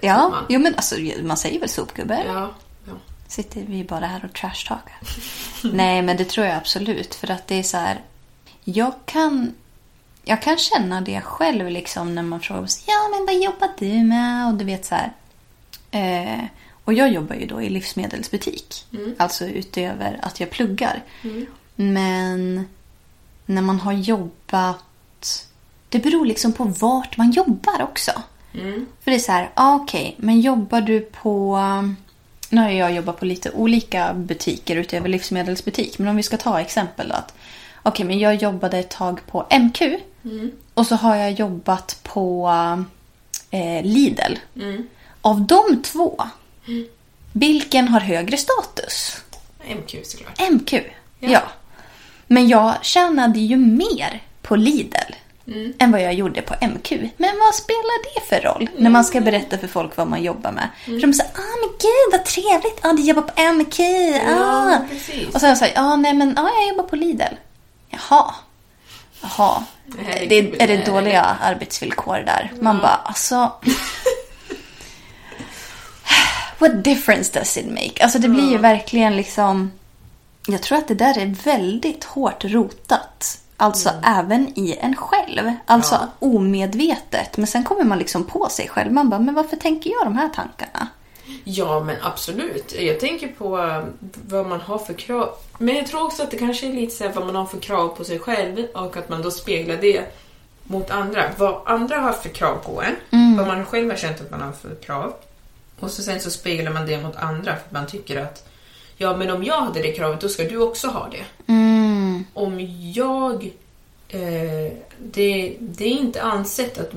[0.00, 2.22] Ja, jo men alltså man säger väl sopgubbe?
[2.26, 2.50] Ja.
[3.32, 4.98] Sitter vi bara här och trashtalkar?
[5.72, 7.14] Nej, men det tror jag absolut.
[7.14, 8.00] För att det är så här.
[8.64, 9.54] Jag kan,
[10.24, 14.04] jag kan känna det själv liksom när man frågar så, Ja, men vad jobbar du
[14.04, 14.46] med?
[14.46, 15.12] Och du vet så här.
[15.90, 16.44] Eh,
[16.84, 18.86] och jag jobbar ju då i livsmedelsbutik.
[19.18, 21.02] Alltså utöver att jag pluggar.
[21.76, 22.68] Men
[23.46, 25.48] när man har jobbat...
[25.88, 28.12] Det beror liksom på vart man jobbar också.
[28.54, 28.86] Mm.
[29.00, 31.60] För det är så här, ah, okej, men jobbar du på...
[32.52, 35.98] Nu har jag jobbat på lite olika butiker utöver livsmedelsbutik.
[35.98, 37.14] Men om vi ska ta exempel då.
[37.14, 37.34] att,
[37.82, 39.82] Okej, men jag jobbade ett tag på MQ.
[40.74, 42.50] Och så har jag jobbat på
[43.50, 44.34] eh, Lidl.
[44.56, 44.86] Mm.
[45.20, 46.22] Av de två,
[47.32, 49.16] vilken har högre status?
[49.76, 50.50] MQ såklart.
[50.50, 50.74] MQ.
[51.20, 51.42] Ja.
[52.26, 55.12] Men jag tjänade ju mer på Lidl
[55.78, 56.90] än vad jag gjorde på MQ.
[57.16, 60.52] Men vad spelar det för roll när man ska berätta för folk vad man jobbar
[60.52, 60.68] med?
[60.84, 63.80] För de säger ah men gud vad trevligt, ah, du jobbar på MQ.
[63.80, 64.70] Ah.
[64.70, 65.34] Ja, precis.
[65.34, 67.34] Och så jag ah, nej men ah, jag jobbar på Lidl.
[67.90, 68.34] Jaha.
[69.20, 69.64] Jaha.
[70.28, 70.84] Det, är det nej.
[70.86, 72.52] dåliga arbetsvillkor där?
[72.60, 73.52] Man bara, alltså...
[76.58, 78.04] What difference does it make?
[78.04, 79.72] Alltså det blir ju verkligen liksom...
[80.46, 83.41] Jag tror att det där är väldigt hårt rotat.
[83.62, 85.52] Alltså även i en själv.
[85.66, 86.08] Alltså Ja.
[86.18, 87.36] omedvetet.
[87.36, 88.92] Men sen kommer man liksom på sig själv.
[88.92, 90.88] Man bara, men varför tänker jag de här tankarna?
[91.44, 92.74] Ja, men absolut.
[92.80, 93.82] Jag tänker på eh,
[94.28, 95.28] vad man har för krav.
[95.58, 97.58] Men jag tror också att det kanske är lite så här vad man har för
[97.58, 100.02] krav på sig själv och att man då speglar det
[100.64, 101.24] mot andra.
[101.38, 103.36] Vad andra har för krav på en.
[103.36, 105.12] Vad man själv har känt att man har för krav.
[105.80, 108.48] Och så sen så speglar man det mot andra för att man tycker att
[108.96, 111.52] ja, men om jag hade det kravet då ska du också ha det.
[111.52, 111.91] Mm.
[112.34, 113.50] Om jag...
[114.08, 116.90] Eh, det, det är inte ansett att,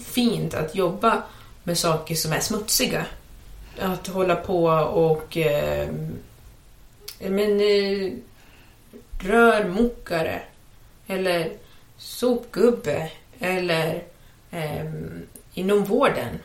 [0.00, 1.22] fint att jobba
[1.62, 3.06] med saker som är smutsiga.
[3.78, 5.36] Att hålla på och...
[5.36, 5.88] Eh,
[7.18, 7.60] men...
[7.60, 8.12] Eh,
[9.22, 10.42] rörmokare.
[11.06, 11.52] Eller
[11.96, 13.10] sopgubbe.
[13.38, 14.02] Eller
[14.50, 14.90] eh,
[15.54, 16.38] inom vården.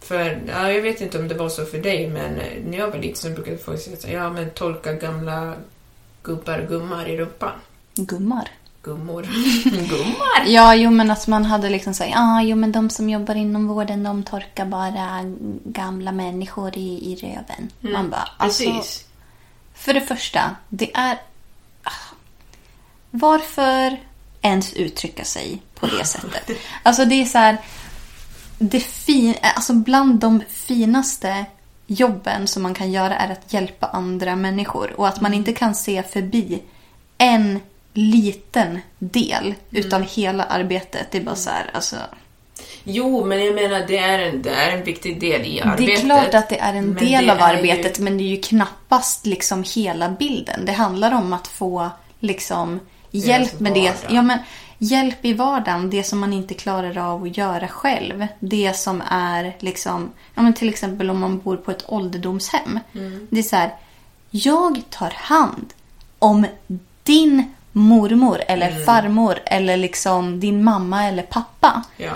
[0.00, 2.90] För, ja, jag vet inte om det var så för dig, men eh, när jag
[2.90, 5.54] var liten så brukade folk säga ja men tolka gamla
[6.22, 7.52] gubbar och gummar i rumpan.
[7.94, 8.48] Gummar.
[8.82, 9.22] Gummor.
[9.88, 10.46] gummar!
[10.46, 13.66] Ja, jo men att man hade liksom sagt, ah, jo men de som jobbar inom
[13.68, 15.20] vården de torkar bara
[15.64, 17.70] gamla människor i, i röven.
[17.94, 19.06] man bara, alltså, Precis.
[19.74, 21.18] för det första, det är...
[21.82, 22.14] ah,
[23.10, 24.00] Varför
[24.40, 26.50] ens uttrycka sig på det sättet?
[26.82, 27.58] Alltså det är så här...
[28.58, 31.44] Det fin, alltså bland de finaste
[31.92, 34.92] jobben som man kan göra är att hjälpa andra människor.
[34.96, 36.62] Och att man inte kan se förbi
[37.18, 37.60] en
[37.94, 41.06] liten del utav hela arbetet.
[41.10, 41.96] Det är bara så här, alltså...
[42.84, 45.86] Jo, men jag menar det är en, det är en viktig del i arbetet.
[45.86, 48.40] Det är klart att det är en del av arbetet Ju, men det är ju
[48.40, 50.64] knappast liksom hela bilden.
[50.64, 53.94] Det handlar om att få liksom hjälp med det.
[54.08, 54.38] Ja, men,
[54.82, 58.26] hjälp i vardagen, det som man inte klarar av att göra själv.
[58.40, 62.80] Det som är liksom, ja, men till exempel om man bor på ett ålderdomshem.
[62.94, 63.26] Mm.
[63.30, 63.74] Det är så här,
[64.30, 65.72] jag tar hand
[66.18, 66.46] om
[67.02, 68.84] din mormor eller Mm.
[68.84, 71.82] farmor eller liksom din mamma eller pappa.
[71.96, 72.12] ja.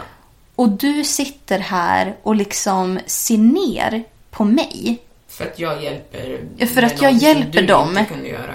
[0.54, 5.02] Och du sitter här och liksom ser ner på mig.
[5.36, 8.06] För att jag hjälper Ja, För att jag hjälper dem.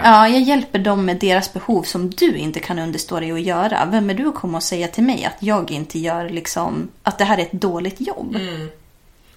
[0.04, 3.86] Ja, jag hjälper dem med deras behov som du inte kan understå dig att göra.
[3.92, 7.18] Vem är du att komma och säga till mig att jag inte gör liksom, att
[7.18, 8.36] det här är ett dåligt jobb?
[8.36, 8.70] Mm.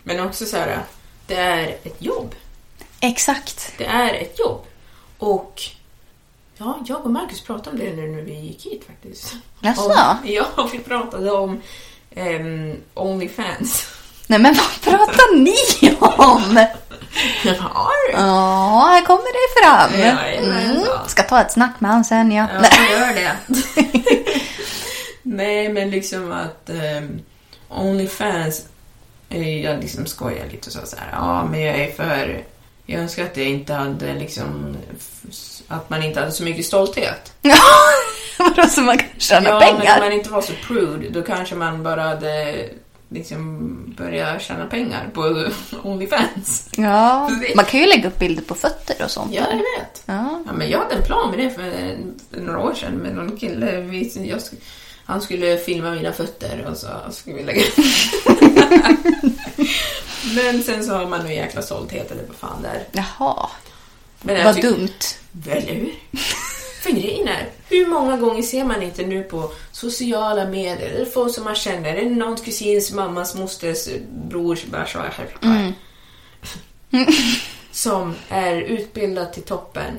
[0.03, 0.79] Men också så här,
[1.27, 2.35] det är ett jobb.
[3.01, 3.73] Exakt.
[3.79, 4.61] Det är ett jobb.
[5.19, 5.63] Och
[6.57, 9.35] ja, jag och Marcus pratade om det nu när vi gick hit faktiskt.
[9.61, 9.83] Jaså?
[9.83, 11.61] Om, ja, vi pratade om
[12.17, 13.87] um, Onlyfans.
[14.27, 16.67] Nej men vad pratar ni om?
[17.45, 19.95] Jag bara, "Har du?" Ja, här kommer det fram.
[19.95, 20.87] Mm.
[21.07, 22.47] Ska ta ett snack med han sen ja.
[22.63, 23.37] Ja, gör det.
[25.23, 27.21] Nej, men liksom att um,
[27.69, 28.63] Onlyfans,
[29.63, 32.45] jag liksom skojar lite och så, så här, ja men jag är för,
[32.87, 34.77] jag önskar att jag inte hade liksom,
[35.69, 37.33] att man inte hade så mycket stolthet.
[37.43, 37.57] Ja,
[38.39, 39.95] vadå så man kan tjäna ja, men pengar?
[39.95, 42.65] om man inte var så prude, då kanske man bara hade
[43.15, 45.47] liksom börjat tjäna pengar på
[45.83, 46.69] Onlyfans.
[46.77, 49.35] Ja, man kan ju lägga upp bilder på fötter och sånt.
[49.35, 49.57] Ja, jag där.
[49.57, 50.03] vet.
[50.07, 50.43] Ja.
[50.47, 51.71] Ja, men jag hade en plan med det för,
[52.31, 53.81] för några år sedan med någon kille.
[53.81, 54.41] Vi, jag,
[55.05, 57.63] han skulle filma mina fötter och så skulle vi lägga
[60.35, 62.85] Men sen så har man en jäkla stolthet eller vad fan det är.
[62.93, 63.49] Jaha,
[64.23, 64.89] Men vad dumt.
[65.47, 65.93] Eller hur?
[66.83, 71.35] För grejen är, hur många gånger ser man inte nu på sociala medier, eller folk
[71.35, 75.03] som man känner, eller någons kusins, mammas, mosters, brors, bärs och
[77.73, 79.95] Som är utbildad till toppen.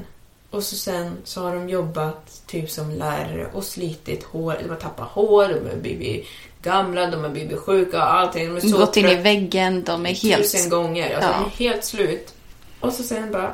[0.50, 4.76] Och så sen så har de jobbat typ som lärare och slitit hår, de har
[4.76, 6.28] tappat hår, de har blivit
[6.62, 8.48] gamla, de har blivit sjuka och allting.
[8.48, 10.42] De är så Gått in i väggen, de är helt...
[10.44, 11.16] tusen gånger.
[11.16, 11.38] Alltså, Ja.
[11.40, 12.34] de är helt slut.
[12.80, 13.54] Och så sen bara,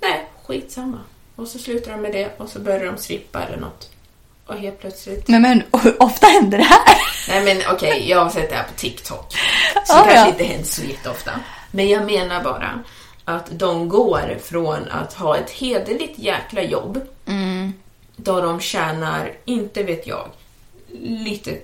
[0.00, 0.98] nej, skitsamma.
[1.38, 3.90] Och så slutar de med det och så börjar de strippa eller något.
[4.46, 5.28] Och helt plötsligt...
[5.28, 6.96] Nej men hur ofta händer det här?
[7.28, 9.32] Nej men okej, jag har sett det här på TikTok.
[9.86, 10.28] Så Ah, kanske ja.
[10.28, 11.30] inte händer så jätteofta.
[11.70, 12.84] Men jag menar bara
[13.24, 17.72] att de går från att ha ett hederligt jäkla jobb Mm.
[18.16, 20.28] då de tjänar, inte vet jag,
[21.00, 21.58] lite...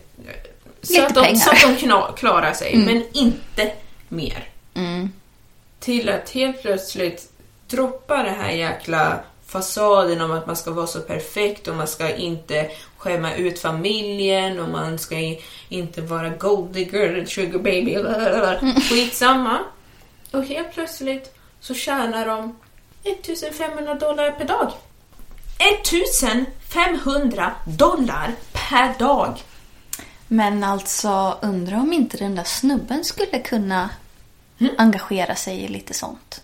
[0.83, 1.39] Så, Lite att, de, pengar.
[1.41, 3.73] så att de kna- klarar sig, men inte
[4.09, 4.49] mer.
[4.75, 5.13] Mm.
[5.81, 7.33] till att helt plötsligt
[7.69, 12.15] droppa den här jäkla fasaden om att man ska vara så perfekt och man ska
[12.15, 15.37] inte skämma ut familjen och man ska
[15.69, 17.97] inte vara gold digger, sugar baby,
[18.91, 19.59] skitsamma.
[20.31, 22.57] Och helt plötsligt så tjänar de
[23.03, 24.73] 1500 dollar per dag.
[25.59, 29.43] 1500 dollar per dag!
[30.29, 33.91] Men alltså, undrar om inte den där snubben skulle kunna
[34.79, 36.44] engagera sig i lite sånt.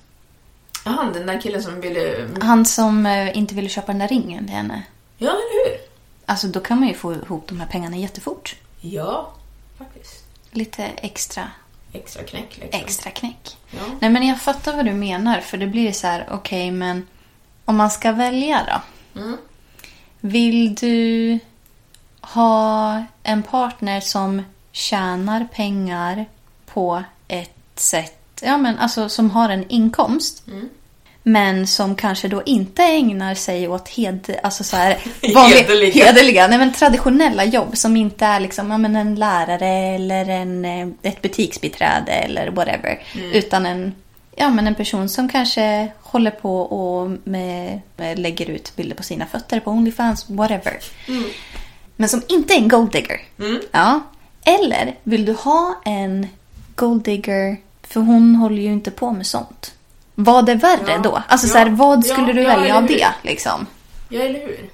[0.90, 2.29] Jaha, den där killen som ville...
[2.40, 4.83] Han som eh, inte ville köpa den där ringen till henne.
[5.18, 5.79] Ja, eller hur?
[6.26, 8.57] Alltså då kan man ju få ihop de här pengarna jättefort.
[8.81, 9.33] Ja,
[9.79, 10.24] faktiskt.
[10.50, 11.50] Lite extra,
[11.92, 12.81] Extra knäck liksom.
[12.81, 13.57] extra knäck.
[13.70, 13.79] Ja.
[14.00, 17.07] Nej men jag fattar vad du menar för det blir så här, okej men
[17.64, 18.66] om man ska välja
[19.14, 19.20] då.
[19.20, 19.37] Mm.
[20.20, 21.38] Vill du
[22.20, 26.26] ha en partner som tjänar pengar
[26.66, 30.44] på ett sätt, ja men alltså som har en inkomst.
[31.22, 36.04] Men som kanske då inte ägnar sig åt hed, alltså så här, Hederliga.
[36.04, 40.64] hederliga nej men traditionella jobb som inte är liksom, ja, men en lärare eller en,
[40.64, 43.02] eh, ett butiksbiträde eller whatever.
[43.33, 43.94] Utan en,
[44.37, 49.02] ja, men en person som kanske håller på och med, med, lägger ut bilder på
[49.02, 50.78] sina fötter på Onlyfans, whatever.
[51.96, 53.20] Men som inte är en golddigger.
[53.70, 54.00] Ja.
[54.44, 56.26] Eller vill du ha en
[56.74, 59.74] golddigger, för hon håller ju inte på med sånt.
[60.24, 60.98] Vad är värre Ja.
[60.98, 61.22] då?
[61.28, 61.52] Alltså Ja.
[61.52, 63.09] så här, vad skulle Ja, du ja, välja av det?
[63.22, 63.66] Liksom?
[64.09, 64.70] Ja, eller hur?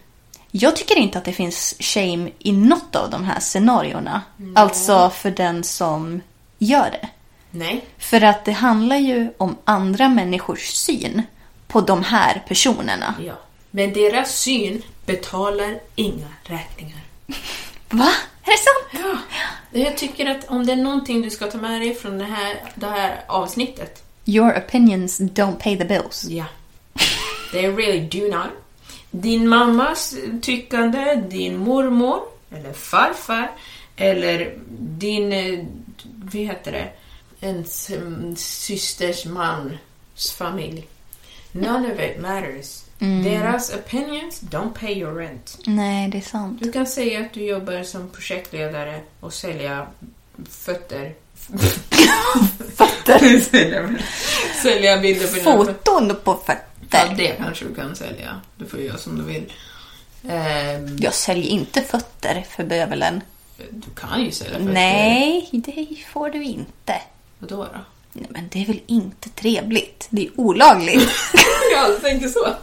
[0.50, 4.22] Jag tycker inte att det finns shame i något av de här scenarierna.
[4.54, 6.20] Alltså för den som
[6.58, 7.08] gör det.
[7.50, 7.84] Nej.
[7.98, 11.22] För att det handlar ju om andra människors syn
[11.68, 13.14] på de här personerna.
[13.26, 13.32] Ja.
[13.70, 17.00] Men deras syn betalar inga räkningar.
[17.88, 18.08] Va?
[18.42, 19.04] Är det sant?
[19.72, 19.80] Ja.
[19.80, 22.62] Jag tycker att om det är någonting du ska ta med dig från det här,
[22.74, 24.02] det här avsnittet.
[24.26, 26.24] Your opinions don't pay the bills.
[26.24, 26.44] Ja.
[27.52, 28.50] They really do not.
[29.10, 33.50] Din mammas tyckande, din mormor, eller farfar,
[33.96, 35.64] eller din, eh,
[36.02, 36.88] vad heter det,
[37.40, 40.86] ens mm, systers mans familj.
[41.52, 42.86] None of it matters.
[42.98, 45.58] Deras opinions don't pay your rent.
[45.66, 46.62] Nej, det är sant.
[46.62, 49.86] Du kan säga att du jobbar som projektledare och sälja
[50.50, 51.14] fötter.
[52.76, 53.40] Fötter.
[54.62, 55.72] sälja bilder på dina fötter.
[55.74, 56.54] Foton på Ja,
[57.00, 57.14] fötter.
[57.16, 58.40] det kanske du kan sälja.
[58.56, 59.52] Du får göra som du vill.
[60.28, 63.20] Ehm, Jag säljer inte fötter för bövelen.
[63.70, 64.72] Du kan ju sälja fötter.
[64.72, 66.94] Nej, det får du inte.
[67.38, 67.78] Vadå då?
[68.12, 70.06] Nej, men det är väl inte trevligt?
[70.10, 71.10] Det är olagligt.
[71.72, 72.48] Jag tänker så.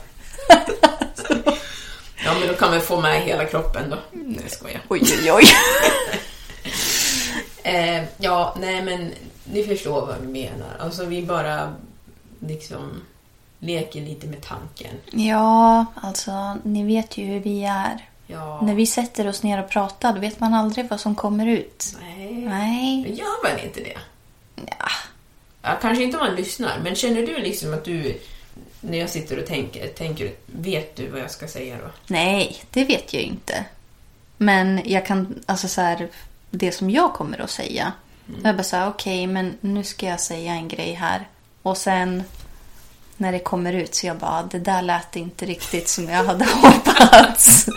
[2.26, 3.98] ja, men då kan man få med hela kroppen då.
[4.12, 4.82] Nej, jag skojar.
[4.90, 5.44] oj, oj, oj.
[7.64, 9.12] Eh, ja, nej men
[9.44, 10.78] ni förstår vad vi menar.
[10.80, 11.74] Alltså vi bara
[12.40, 13.02] liksom
[13.60, 14.96] leker lite med tanken.
[15.12, 18.10] Ja, alltså ni vet ju hur vi är.
[18.28, 21.48] Ja, När vi sätter oss ner och pratar då vet man aldrig vad som kommer
[21.48, 21.96] ut.
[22.02, 22.34] nej.
[22.34, 23.14] Nej.
[23.18, 23.98] Gör man inte det?
[24.56, 24.88] Ja.
[25.62, 28.20] Ja, kanske inte om man lyssnar, men känner du liksom att du,
[28.82, 31.90] när jag sitter och tänker, tänker vet du vad jag ska säga då?
[32.08, 33.66] Nej, det vet jag inte.
[34.38, 36.08] Men jag kan, alltså så här,
[36.58, 37.94] det som jag kommer att säga.
[38.44, 41.28] Jag bara säga okej, men nu ska jag säga en grej här.
[41.62, 42.24] Och sen
[43.18, 46.46] när det kommer ut så jag bara, det där lät inte riktigt som jag hade
[46.62, 47.68] hoppats.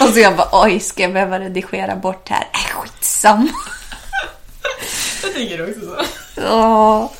[0.00, 2.48] och så jag bara, oj, ska jag behöva redigera bort det här?
[2.52, 3.48] Äh, skitsamma.
[5.22, 6.04] Jag tycker också så.
[6.40, 7.12] Ja.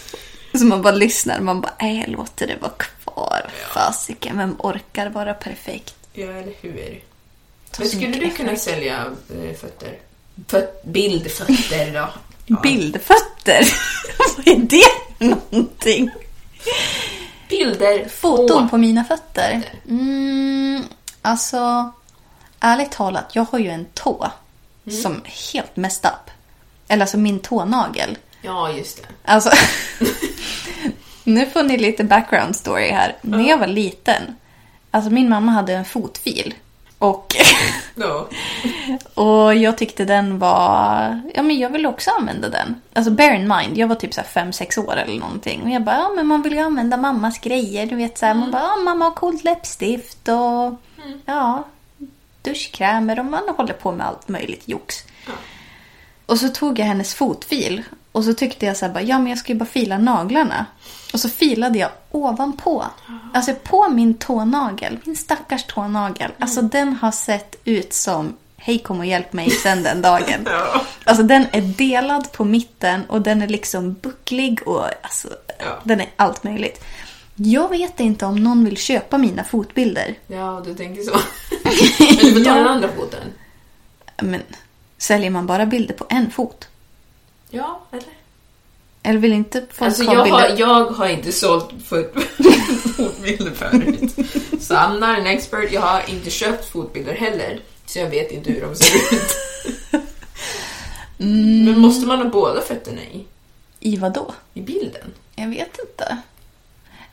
[0.59, 3.51] Så man bara lyssnar, man bara, nej, låter det vara kvar.
[3.75, 5.95] Fasiken, vem orkar vara perfekt?
[6.13, 7.01] Ja, eller hur?
[7.71, 9.07] Ta Men så skulle du kunna sälja
[9.45, 9.99] eh, fötter?
[10.49, 12.09] Föt, bildfötter då?
[12.47, 12.61] Ja.
[12.63, 13.65] Bildfötter?
[14.37, 16.11] Vad är det någonting?
[17.49, 18.79] Bilder Foton på...
[18.79, 19.63] mina fötter?
[19.89, 20.85] Mm,
[21.23, 21.93] alltså,
[22.61, 24.31] ärligt talat, jag har ju en tå
[25.03, 26.31] som är helt messed up.
[26.89, 28.19] Eller alltså min tånagel.
[28.43, 29.09] Ja, just det.
[29.25, 29.51] Alltså,
[31.25, 33.17] nu får ni lite background story här.
[33.23, 34.37] När jag var liten,
[34.91, 36.55] alltså min mamma hade en fotfil.
[37.01, 37.37] Och,
[37.95, 38.29] Ja.
[39.15, 42.81] och jag tyckte den var, ja men jag ville också använda den.
[42.93, 45.63] Alltså bear in mind, jag var typ så här 5-6 år eller någonting.
[45.63, 47.87] Och jag bara, ja men man vill ju använda mammas grejer.
[47.87, 50.81] Du vet så här, man bara, ja mamma har coolt läppstift och
[51.27, 51.65] ja,
[52.43, 55.05] duschkrämer och man håller på med allt möjligt jox.
[55.27, 55.33] Ja.
[56.27, 57.83] Och så tog jag hennes fotfil
[58.13, 60.67] och så tyckte jag så här, bara, ja men jag ska ju bara fila naglarna.
[61.13, 62.85] Och så filade jag ovanpå.
[63.33, 66.31] Alltså på min tånagel, min stackars tånagel.
[66.39, 70.41] Alltså den har sett ut som, hej kom och hjälp mig sen den dagen.
[70.47, 70.85] Ja.
[71.05, 75.79] Alltså den är delad på mitten och den är liksom bucklig och alltså, Ja.
[75.85, 76.85] den är allt möjligt.
[77.35, 80.15] Jag vet inte om någon vill köpa mina fotbilder.
[80.27, 81.11] Ja, du tänker så.
[81.65, 82.55] Men du får ta Ja.
[82.55, 83.21] den andra foten.
[84.23, 84.43] Men
[84.99, 86.69] säljer man bara bilder på en fot?
[87.51, 88.05] Ja, eller?
[89.03, 90.41] Eller vill inte folk Alltså ha jag bilder?
[90.51, 92.15] har, jag har inte sålt fot-
[92.97, 94.13] fotbilder förut.
[94.63, 95.73] Så I'm not an expert.
[95.73, 97.61] Jag har inte köpt fotbilder heller.
[97.87, 99.37] Så jag vet inte hur de ser ut.
[101.17, 103.25] Men måste man ha båda fötterna i?
[103.81, 104.35] I vad då?
[104.55, 105.13] I bilden?
[105.37, 106.17] Jag vet inte.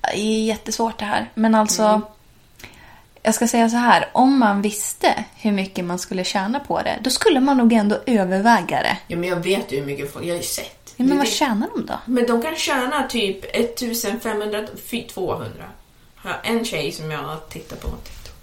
[0.01, 1.29] Det är jättesvårt det här.
[1.33, 2.01] Men alltså,
[3.23, 4.09] jag ska säga så här.
[4.13, 7.97] Om man visste hur mycket man skulle tjäna på det, då skulle man nog ändå
[8.05, 8.97] överväga det.
[9.07, 10.25] Ja, men jag vet ju hur mycket folk...
[10.25, 10.76] Jag har ju sett.
[10.97, 11.99] Ja, men vad tjänar de då?
[12.05, 15.51] Men de kan tjäna typ 1500, fy- 200.
[16.23, 18.33] Jag har en tjej som jag tittar på TikTok.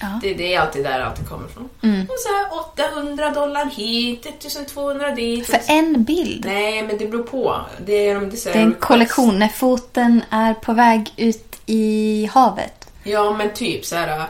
[0.00, 0.18] Ja.
[0.22, 1.68] Det, det är alltid där allt kommer ifrån.
[2.08, 2.58] Och så här
[2.94, 5.46] 800 dollar hit, 1200 dit.
[5.46, 6.44] För en bild.
[6.44, 7.60] Nej, men det beror på.
[7.86, 12.90] Det är, om det, är en kollektion när foten är på väg ut i havet.
[13.04, 14.26] Ja, men typ så här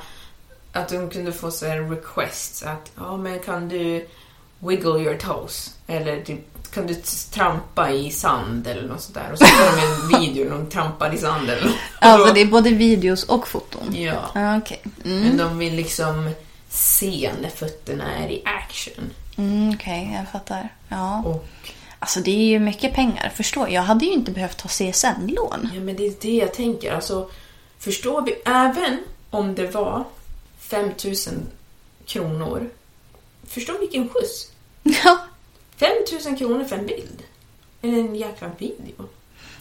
[0.73, 4.09] att de kunde få så här requests att ja, men kan du
[4.59, 5.75] wiggle your toes?
[5.87, 6.95] Eller typ, kan du
[7.31, 9.33] trampa i sand eller något där?
[9.33, 9.83] Och så får de
[10.17, 11.75] en video när de trampar i sand något.
[11.99, 13.95] Alltså det är både videos och foton.
[13.97, 14.31] Ja.
[14.35, 14.83] Ja, okej.
[15.05, 15.21] Mm.
[15.21, 16.31] Men de vill liksom
[16.69, 19.11] se när fötterna är i action.
[19.37, 20.69] Mm, okej, jag fattar.
[20.89, 21.23] Ja.
[21.23, 21.47] Och
[21.99, 23.73] Alltså det är ju mycket pengar, förstår jag.
[23.73, 25.71] Jag hade ju inte behövt ta CSN-lån.
[25.75, 26.93] ja, men det är det jag tänker.
[26.95, 27.31] Alltså,
[27.79, 28.99] förstår vi, även
[29.31, 30.05] om det var
[30.59, 31.47] 5000
[32.07, 32.71] kronor.
[33.47, 34.51] Förstå vilken skjuts.
[35.05, 35.19] Ja.
[35.77, 37.23] 5000 kronor för en bild.
[37.83, 39.09] Eller en jäkla video.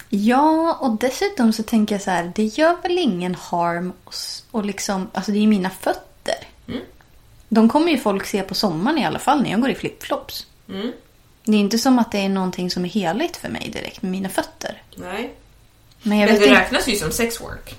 [0.10, 3.94] Ja, och dessutom så tänker jag så här, det gör väl ingen harm
[4.52, 6.36] och, liksom, alltså det är ju mina fötter.
[6.68, 6.82] Mm.
[7.50, 10.48] De kommer ju folk se på sommaren i alla fall när jag går i flipflops.
[10.70, 10.92] Mm.
[11.44, 14.12] Det är inte som att det är någonting som är heligt för mig direkt med
[14.12, 14.82] mina fötter.
[14.96, 15.34] Nej.
[16.04, 16.60] Men jag Men det inte...
[16.60, 17.76] räknas ju som sexwork.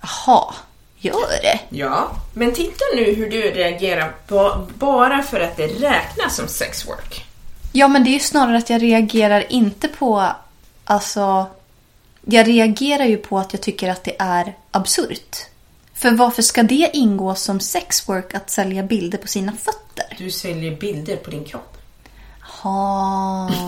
[0.00, 0.54] Jaha,
[0.98, 1.60] gör det?
[1.68, 2.10] Ja.
[2.34, 7.25] Men titta nu hur du reagerar ba- bara för att det räknas som sexwork.
[7.76, 10.32] Ja, men det är ju snarare att jag reagerar inte på...
[10.84, 11.46] Alltså...
[12.24, 15.36] Jag reagerar ju på att jag tycker att det är absurt.
[15.94, 20.16] För varför ska det ingå som sexwork att sälja bilder på sina fötter?
[20.18, 21.76] Du säljer bilder på din kropp.
[22.40, 23.50] Ha.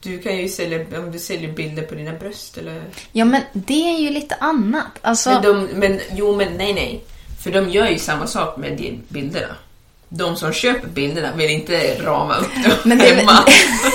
[0.00, 2.82] Du kan ju sälja, om du säljer bilder på dina bröst eller...
[3.12, 4.98] Ja, men det är ju lite annat.
[5.00, 7.04] Alltså, Men, de, men jo, men nej, nej.
[7.42, 9.56] För de gör ju samma sak med de bilderna.
[10.08, 13.44] De som köper bilderna vill inte rama upp dem Men det, är väl, hemma.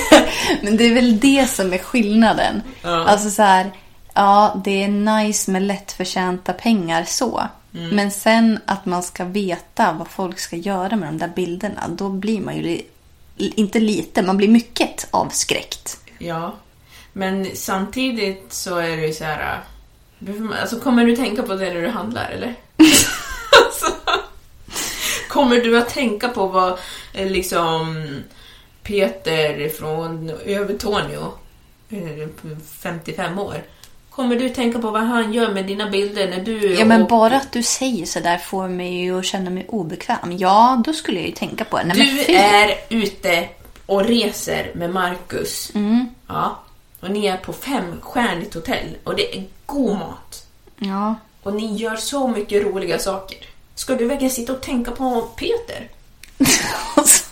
[0.62, 2.62] men det är väl det som är skillnaden.
[2.82, 3.04] Ja.
[3.04, 3.70] Alltså så här,
[4.14, 7.42] ja det är nice med lättförtjänta pengar så.
[7.74, 7.88] Mm.
[7.96, 11.82] Men sen att man ska veta vad folk ska göra med de där bilderna.
[11.88, 12.82] Då blir man ju
[13.36, 15.98] inte lite, man blir mycket avskräckt.
[16.18, 16.54] Ja.
[17.12, 19.40] Men samtidigt så är det ju så här...
[19.40, 22.54] äh, Alltså, kommer du tänka på det när du handlar, eller?
[25.34, 26.78] kommer du att tänka på vad
[27.14, 28.06] eh, liksom
[28.82, 31.32] Peter från Övertorneå,
[31.90, 32.28] eh,
[32.82, 33.62] 55 år,
[34.10, 37.08] kommer du tänka på vad han gör med dina bilder när du Ja men och-
[37.08, 40.36] bara att du säger så där får mig ju att känna mig obekväm.
[40.38, 41.84] Ja, då skulle jag ju tänka på det.
[41.84, 43.48] Nej, Du är ute
[43.86, 45.72] och reser med Marcus.
[45.74, 46.06] Mm.
[46.26, 46.58] Ja.
[47.00, 50.46] Och ni är på femstjärnigt hotell och det är god mat.
[50.78, 51.14] Ja.
[51.42, 53.38] Och ni gör så mycket roliga saker.
[53.74, 55.88] Ska du verkligen sitta och tänka på Peter?
[56.96, 57.24] Alltså,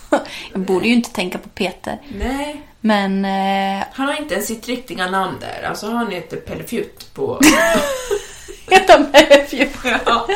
[0.53, 1.99] jag borde ju inte tänka på Peter.
[2.18, 2.62] Nej.
[2.80, 5.68] Men eh, Han har inte ens sitt riktiga namn där.
[5.68, 7.40] Alltså han heter Pelle Fjut på...
[8.70, 9.70] Heta Matthew.
[10.07, 10.26] ja,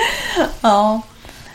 [0.60, 1.00] Ja.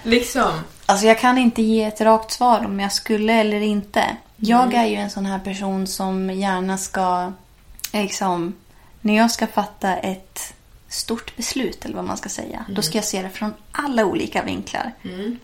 [0.03, 0.51] liksom.
[0.85, 4.03] Alltså jag kan inte ge ett rakt svar om jag skulle eller inte.
[4.37, 7.31] Jag är ju en sån här person som gärna ska,
[7.93, 8.55] liksom,
[9.01, 10.53] när jag ska fatta ett
[10.91, 12.65] stort beslut eller vad man ska säga.
[12.69, 14.91] Då ska jag se det från alla olika vinklar.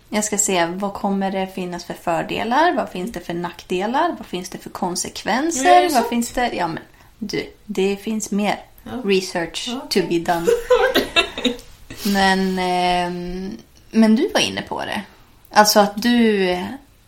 [0.09, 2.73] Jag ska se vad kommer det finnas för fördelar?
[2.73, 4.15] Vad finns det för nackdelar?
[4.17, 5.81] Vad finns det för Ja, konsekvenser?
[5.81, 6.51] det vad finns det?
[6.53, 6.83] Ja men
[7.19, 8.91] du, det finns mer Ja.
[9.05, 10.01] research Okej.
[10.01, 10.47] to be done.
[12.05, 13.57] Men, ehm,
[13.91, 15.01] men du var inne på det.
[15.51, 16.57] Alltså att du,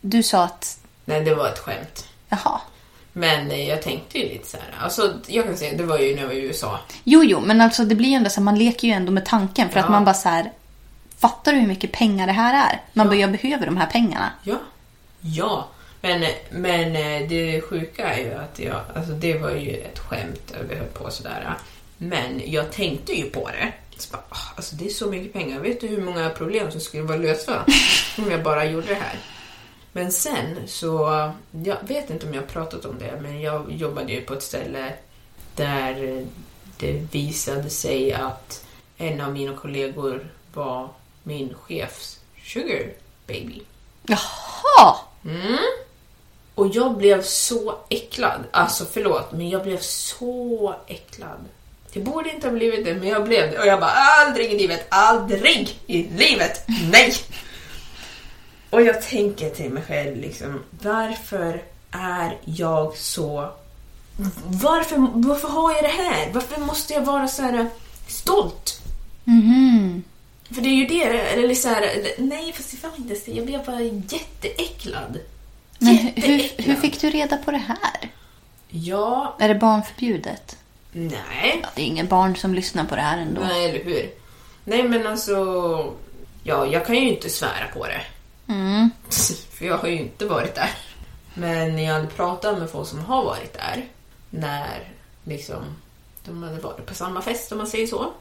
[0.01, 2.07] du sa att, Nej, det var ett skämt.
[2.29, 2.61] jaha.
[3.13, 4.83] Men eh, jag tänkte ju lite så här.
[4.83, 6.79] Alltså, jag kan säga, det var ju när jag var i USA.
[7.03, 9.69] Jo, jo, men alltså det blir ju ändå så man leker ju ändå med tanken
[9.69, 9.91] för att Ja.
[9.91, 10.51] man bara så här,
[11.19, 12.81] fattar du hur mycket pengar det här är?
[12.93, 13.09] Man Ja.
[13.11, 14.31] bara, jag behöver de här pengarna.
[14.43, 14.55] Ja.
[15.21, 15.67] Ja.
[16.01, 20.53] Men, men eh, det sjuka är ju att jag, alltså det var ju ett skämt
[20.69, 21.53] vi höll på sådär.
[21.97, 23.71] Men jag tänkte ju på det.
[23.97, 25.59] Så bara, ah, alltså det är så mycket pengar.
[25.59, 27.63] Vet du hur många problem som skulle vara lösta
[28.17, 29.15] om jag bara gjorde det här?
[29.91, 34.11] Men sen så, jag vet inte om jag har pratat om det, men jag jobbade
[34.11, 34.93] ju på ett ställe
[35.55, 36.25] där
[36.77, 38.65] det visade sig att
[38.97, 40.89] en av mina kollegor var
[41.23, 42.93] min chefs sugar
[43.27, 43.61] baby.
[44.03, 44.95] Jaha!
[45.25, 45.57] Mm.
[46.55, 48.43] Och jag blev så äcklad.
[48.51, 51.45] Alltså förlåt, men jag blev så äcklad.
[51.93, 53.59] Det borde inte ha blivit det, men jag blev det.
[53.59, 57.13] Och jag bara, aldrig i livet, aldrig i livet, nej!
[58.69, 63.49] Och jag tänker till mig själv liksom, varför är jag så...
[64.45, 66.29] Varför, varför har jag det här?
[66.33, 67.67] Varför måste jag vara så här
[68.07, 68.81] stolt?
[69.23, 70.03] Mhm.
[70.51, 71.85] För det är ju det, eller så här,
[72.17, 73.31] nej fast det var inte så.
[73.31, 75.19] Jag blev bara jätteäcklad.
[75.79, 76.05] Men hur,
[76.37, 76.67] Jätteäcklad.
[76.67, 78.09] hur fick du reda på det här?
[78.69, 80.57] Ja, Är det barnförbjudet?
[80.91, 81.59] nej.
[81.63, 83.41] Ja, det är ingen barn som lyssnar på det här ändå.
[83.41, 84.09] Nej, eller hur?
[84.63, 85.35] Nej, men alltså...
[86.43, 88.01] Ja, jag kan ju inte svära på det.
[88.49, 88.89] Mm.
[89.51, 90.71] För jag har ju inte varit där.
[91.33, 93.85] Men jag hade pratat med folk som har varit där.
[94.29, 94.91] När
[95.23, 95.63] liksom
[96.25, 98.11] de hade varit på samma fest om man säger så.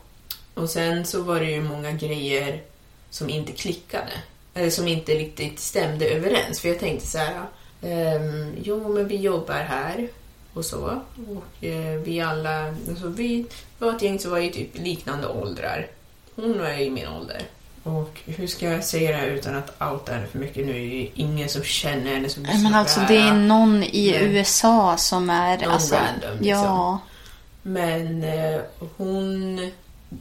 [0.54, 2.62] Och sen så var det ju många grejer
[3.10, 4.12] som inte klickade.
[4.54, 6.60] Eller som inte riktigt stämde överens.
[6.60, 7.42] För jag tänkte så här.
[7.82, 10.08] ehm, jo, men vi jobbar här
[10.54, 11.02] och så.
[11.28, 13.46] Och eh, vi alla, alltså vi
[13.78, 15.86] var ett gäng som var i typ liknande åldrar.
[16.34, 17.42] Hon var i min ålder.
[17.88, 20.66] Och hur ska jag säga det här utan att outa henne för mycket?
[20.66, 24.12] Nu är det ju ingen som känner henne som Men alltså det är någon i
[24.12, 25.58] Men- USA som är...
[25.58, 26.64] Någon alltså, random, liksom.
[26.64, 26.98] Ja.
[27.62, 28.60] Men eh,
[28.96, 29.70] hon...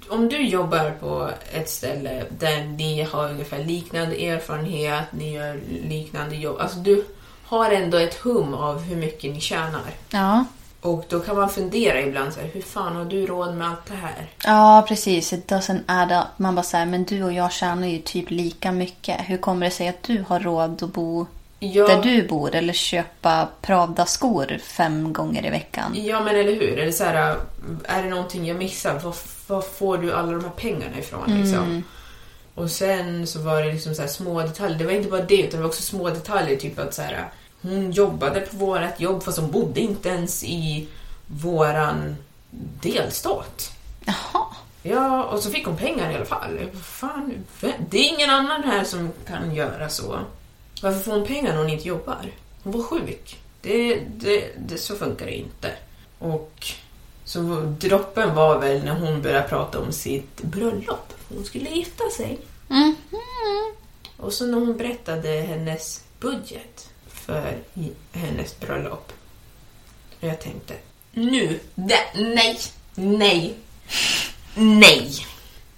[0.09, 6.35] Om du jobbar på ett ställe där ni har ungefär liknande erfarenhet, ni gör liknande
[6.35, 6.57] jobb.
[6.59, 7.05] Alltså du
[7.45, 9.81] har ändå ett hum av hur mycket ni tjänar.
[10.09, 10.45] Ja.
[10.81, 13.85] Och då kan man fundera ibland så här, hur fan har du råd med allt
[13.87, 14.27] det här?
[14.43, 15.33] Ja, precis.
[15.33, 16.27] It doesn't add up.
[16.37, 19.17] Man bara säger, men du och jag tjänar ju typ lika mycket.
[19.25, 21.25] Hur kommer det sig att du har råd att bo
[21.59, 25.91] Ja, där du bor eller köpa Pravda-skor fem gånger i veckan?
[25.95, 26.79] ja men eller hur?
[26.79, 27.35] Eller så här,
[27.83, 28.99] är det någonting jag missar?
[28.99, 29.15] Var,
[29.47, 31.41] var får du alla de här pengarna ifrån?
[31.41, 31.83] Liksom?
[32.55, 34.77] Och sen så var det liksom så här små detaljer.
[34.77, 36.57] Det var inte bara det, utan det var också små detaljer.
[36.57, 37.29] Typ att så här,
[37.69, 40.87] hon jobbade på vårt jobb fast hon bodde inte ens i
[41.27, 42.15] våran
[42.81, 43.71] delstat.
[44.05, 44.45] Jaha.
[44.83, 46.59] Ja, och så fick hon pengar i alla fall.
[46.83, 47.33] Fan,
[47.89, 50.19] det är ingen annan här som kan göra så.
[50.81, 52.31] Varför får hon pengar när hon inte jobbar?
[52.63, 53.37] Hon var sjuk.
[53.61, 55.71] Det, det, det, så funkar det inte.
[56.19, 56.67] Och
[57.23, 57.39] så
[57.79, 61.13] droppen var väl när hon började prata om sitt bröllop.
[61.29, 62.39] Hon skulle gifta sig.
[62.67, 62.95] Mhm.
[64.17, 66.86] Och så när hon berättade hennes budget
[67.27, 67.57] för
[68.13, 69.11] hennes bröllop.
[70.21, 70.73] Och jag tänkte,
[71.11, 71.59] nu,
[72.13, 72.59] nej,
[72.95, 73.53] nej,
[74.55, 75.11] nej.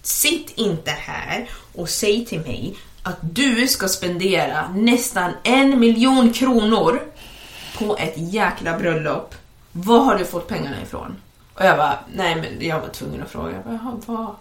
[0.02, 7.02] Sitt inte här och säg till mig att du ska spendera nästan en miljon kronor
[7.78, 9.36] på ett jäkla bröllop.
[9.72, 11.16] Var har du fått pengarna ifrån?
[11.54, 13.52] Och jag bara, nej men jag var tvungen att fråga.
[13.52, 14.36] Jag bara, "Jaha, vad?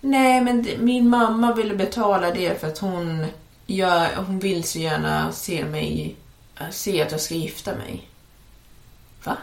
[0.00, 3.26] Nej men min mamma ville betala det för att hon,
[3.66, 6.16] ja, hon vill så gärna se mig,
[6.70, 8.08] se att jag ska gifta mig.
[9.24, 9.36] Va?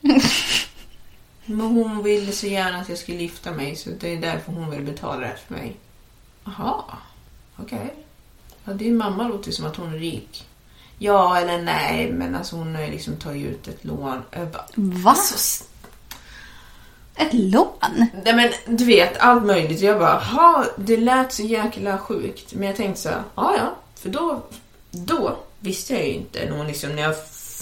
[1.44, 4.70] men hon ville så gärna att jag skulle gifta mig så det är därför hon
[4.70, 5.76] vill betala det för mig.
[6.44, 6.84] Jaha,
[7.56, 7.94] okej.
[8.64, 10.44] Ja, din mamma låter som att hon är rik.
[10.98, 14.22] Ja eller nej, men alltså hon har ju liksom tagit ut ett lån.
[14.32, 15.10] Bara, Va?
[15.10, 15.64] alltså,
[17.14, 18.06] Ett lån?
[18.24, 19.80] Nej men du vet, allt möjligt.
[19.80, 22.54] Jag bara, ha det lät så jäkla sjukt.
[22.54, 23.74] Men jag tänkte så här, ja ja.
[23.94, 24.42] För då,
[24.90, 26.64] då visste jag ju inte.
[26.66, 27.14] Liksom, när jag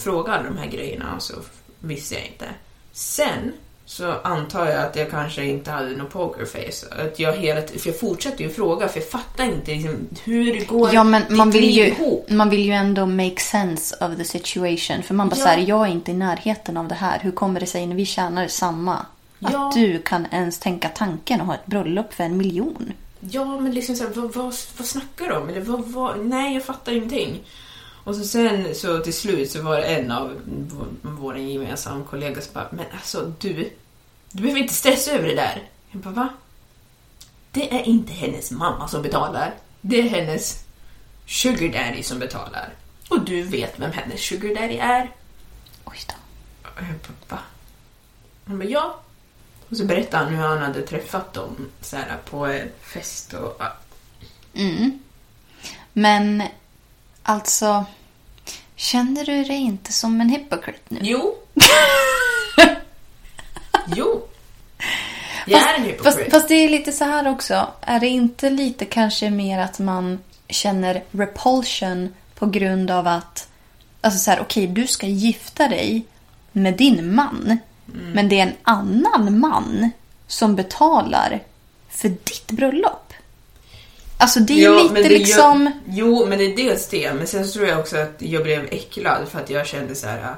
[0.05, 1.34] frågade de här grejerna så
[1.80, 2.47] visste jag inte.
[2.92, 3.53] Sen
[3.88, 6.86] så antar jag att jag kanske inte hade någon pokerface.
[6.90, 10.90] Att jag hela, för jag fortsatte ju fråga för jag fattar inte liksom, hur går
[10.94, 12.30] Ja, men man vill, ju, ihop.
[12.30, 15.03] man vill ju ändå make sense of the situation.
[15.03, 15.42] För man bara Ja.
[15.42, 17.18] så här, jag är inte i närheten av det här.
[17.22, 18.94] Hur kommer det sig när vi tjänar samma?
[19.40, 19.72] Att Ja.
[19.74, 22.92] du kan ens tänka tanken att ha ett bröllop för en miljon.
[23.20, 25.49] Ja, men liksom så här, vad, vad, vad snackar de?
[25.49, 27.40] Eller vad, vad, nej, jag fattar ingenting.
[28.07, 32.40] Och så sen så till slut så var det en av vår, våra gemensamma kollegor
[32.40, 33.70] som bara, men alltså du,
[34.32, 35.62] du behöver inte stressa över det där.
[35.90, 36.28] Jag bara, va?
[37.50, 39.54] Det är inte hennes mamma som betalar.
[39.80, 40.64] Det är hennes
[41.26, 42.74] sugar daddy som betalar.
[43.09, 45.11] Och du vet vem hennes sugar daddy är.
[45.84, 46.14] Oj då.
[46.62, 47.42] Och jag bara, va?
[48.46, 49.00] Han bara, ja.
[49.70, 53.62] Och så berättade han hur han hade träffat dem så här, på en fest och.
[54.54, 54.98] Mm.
[55.92, 56.42] Men
[57.22, 57.84] alltså,
[58.76, 61.00] känner du dig inte som en hypocrite nu?
[61.02, 61.34] Jo.
[63.96, 64.22] jo.
[65.46, 66.04] Jag är en hypocrite.
[66.04, 67.66] Fast, fast det är lite så här också.
[67.80, 70.18] Är det inte lite kanske mer att man
[70.48, 73.48] känner repulsion på grund av att...
[74.00, 76.06] Alltså så här, okej, du ska gifta dig
[76.52, 77.58] med din man.
[77.94, 78.10] Mm.
[78.12, 79.90] Men det är en annan man
[80.26, 81.42] som betalar
[81.88, 83.05] för ditt bröllop.
[84.18, 85.64] Alltså det är Ja, lite men det liksom...
[85.64, 87.12] Gör, jo, men det är dels det.
[87.14, 90.06] Men sen så tror jag också att jag blev äcklad för att jag kände så
[90.06, 90.34] här,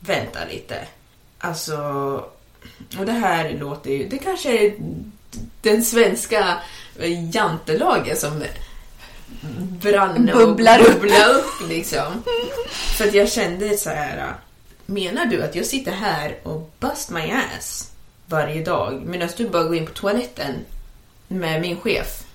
[0.00, 0.76] vänta lite.
[1.38, 1.76] Alltså,
[2.98, 4.74] och det här låter ju, det kanske är
[5.62, 6.56] den svenska
[7.32, 8.44] jantelagen som
[9.82, 10.92] brann och Bubblar upp.
[11.00, 12.22] bubblar upp liksom.
[12.68, 14.34] För att jag kände så här,
[14.86, 17.90] menar du att jag sitter här och bust my ass
[18.26, 20.54] varje dag medan du bara går in på toaletten
[21.28, 22.25] med min chef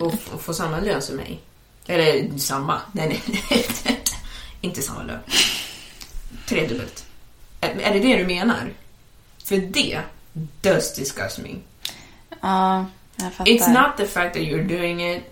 [0.00, 1.40] och, och får samma lön som mig?
[1.86, 3.64] Eller samma, nej nej,
[4.60, 5.18] inte samma lön.
[6.48, 7.04] Tredubbelt.
[7.60, 8.72] Är, är det det du menar?
[9.44, 10.00] För det
[10.60, 11.48] does disgust me.
[12.40, 13.52] Ja, Jag fattar.
[13.52, 15.22] It's not the fact that you're doing it,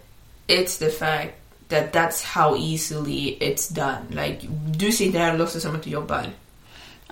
[0.47, 1.31] it's the fact
[1.69, 4.25] that that's how easily it's done.
[4.25, 4.47] Like,
[4.79, 6.27] du sitter här och låtsas som att du jobbar.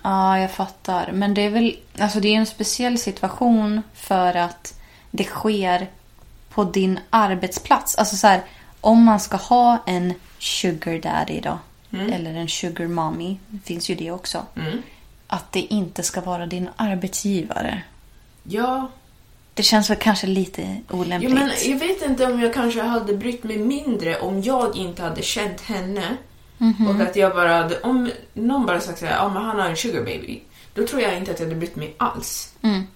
[0.03, 1.13] Ja, jag fattar.
[1.13, 4.75] Men det är väl alltså det är en speciell situation för att
[5.11, 5.91] det sker
[6.59, 7.95] på din arbetsplats.
[7.95, 8.43] Alltså så här,
[8.81, 11.59] om man ska ha en sugar daddy då,
[12.13, 14.47] eller en sugar mommy, det finns ju det också.
[14.57, 14.83] Mm.
[15.27, 17.83] Att det inte ska vara din arbetsgivare.
[18.43, 18.91] Ja,
[19.55, 21.35] Det känns väl kanske lite ja, olämpligt.
[21.35, 25.23] men jag vet inte om jag kanske hade brytt mig mindre om jag inte hade
[25.23, 26.17] känt henne.
[26.89, 29.77] Och att jag bara hade, om någon bara sagt såhär, ja men han har en
[29.77, 30.41] sugar baby.
[30.75, 32.55] Då tror jag inte att jag hade brytt mig alls.
[32.63, 32.87] Mm.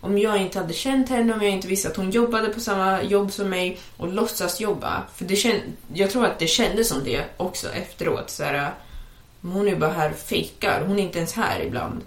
[0.00, 3.02] Om jag inte hade känt henne, om jag inte visste att hon jobbade på samma
[3.02, 5.02] jobb som mig och låtsas jobba.
[5.14, 5.60] För det känd,
[5.94, 8.30] jag tror att det kändes som det också efteråt.
[8.30, 8.72] Så här,
[9.42, 12.00] hon är bara här och fejkar, hon är inte ens här ibland.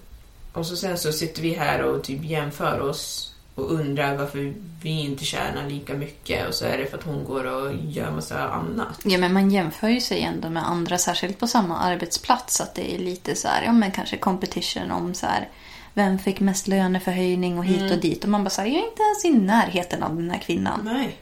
[0.54, 4.90] Och så sen så sitter vi här och typ jämför oss och undrar varför vi
[4.90, 6.48] inte tjänar lika mycket.
[6.48, 9.00] Och så är det för att hon går och gör massa annat.
[9.04, 12.62] Ja, men man jämför ju sig ändå med andra, särskilt på samma arbetsplats.
[12.62, 15.50] Att det är lite så här, ja men kanske competition om så här,
[15.94, 17.92] vem fick mest löneförhöjning och hit Mm.
[17.94, 18.24] och dit.
[18.24, 20.80] Och man bara säger jag är inte ens i närheten av den här kvinnan.
[20.84, 21.18] Nej.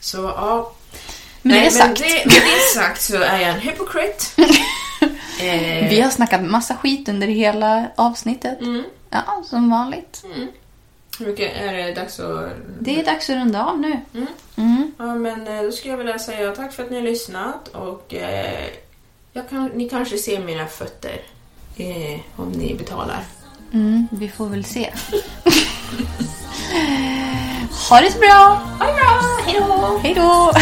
[0.00, 0.72] Så ja.
[1.42, 2.00] Men Nej, det är sagt.
[2.00, 4.24] Men det, med det sagt så är jag en hypocrite.
[5.40, 8.60] eh, Vi har snackat massa skit under hela avsnittet.
[8.60, 10.22] mm, Ja, som vanligt.
[10.34, 10.48] mm.
[11.18, 12.50] Hur mycket är det dags att...
[12.80, 14.00] Det är dags att runda av nu.
[14.14, 14.26] Mm.
[14.56, 14.92] Mm.
[14.98, 18.14] Ja, men eh, då skulle jag vilja säga tack för att ni har lyssnat och
[18.14, 18.64] eh,
[19.50, 21.20] kan, ni kanske ser mina fötter
[21.76, 23.24] eh, om ni betalar.
[23.74, 24.80] Mm, vi får väl se.
[27.90, 28.60] ha det så bra!
[28.78, 29.20] Ha det bra!
[29.46, 29.98] Hej då!
[30.02, 30.52] Hej då!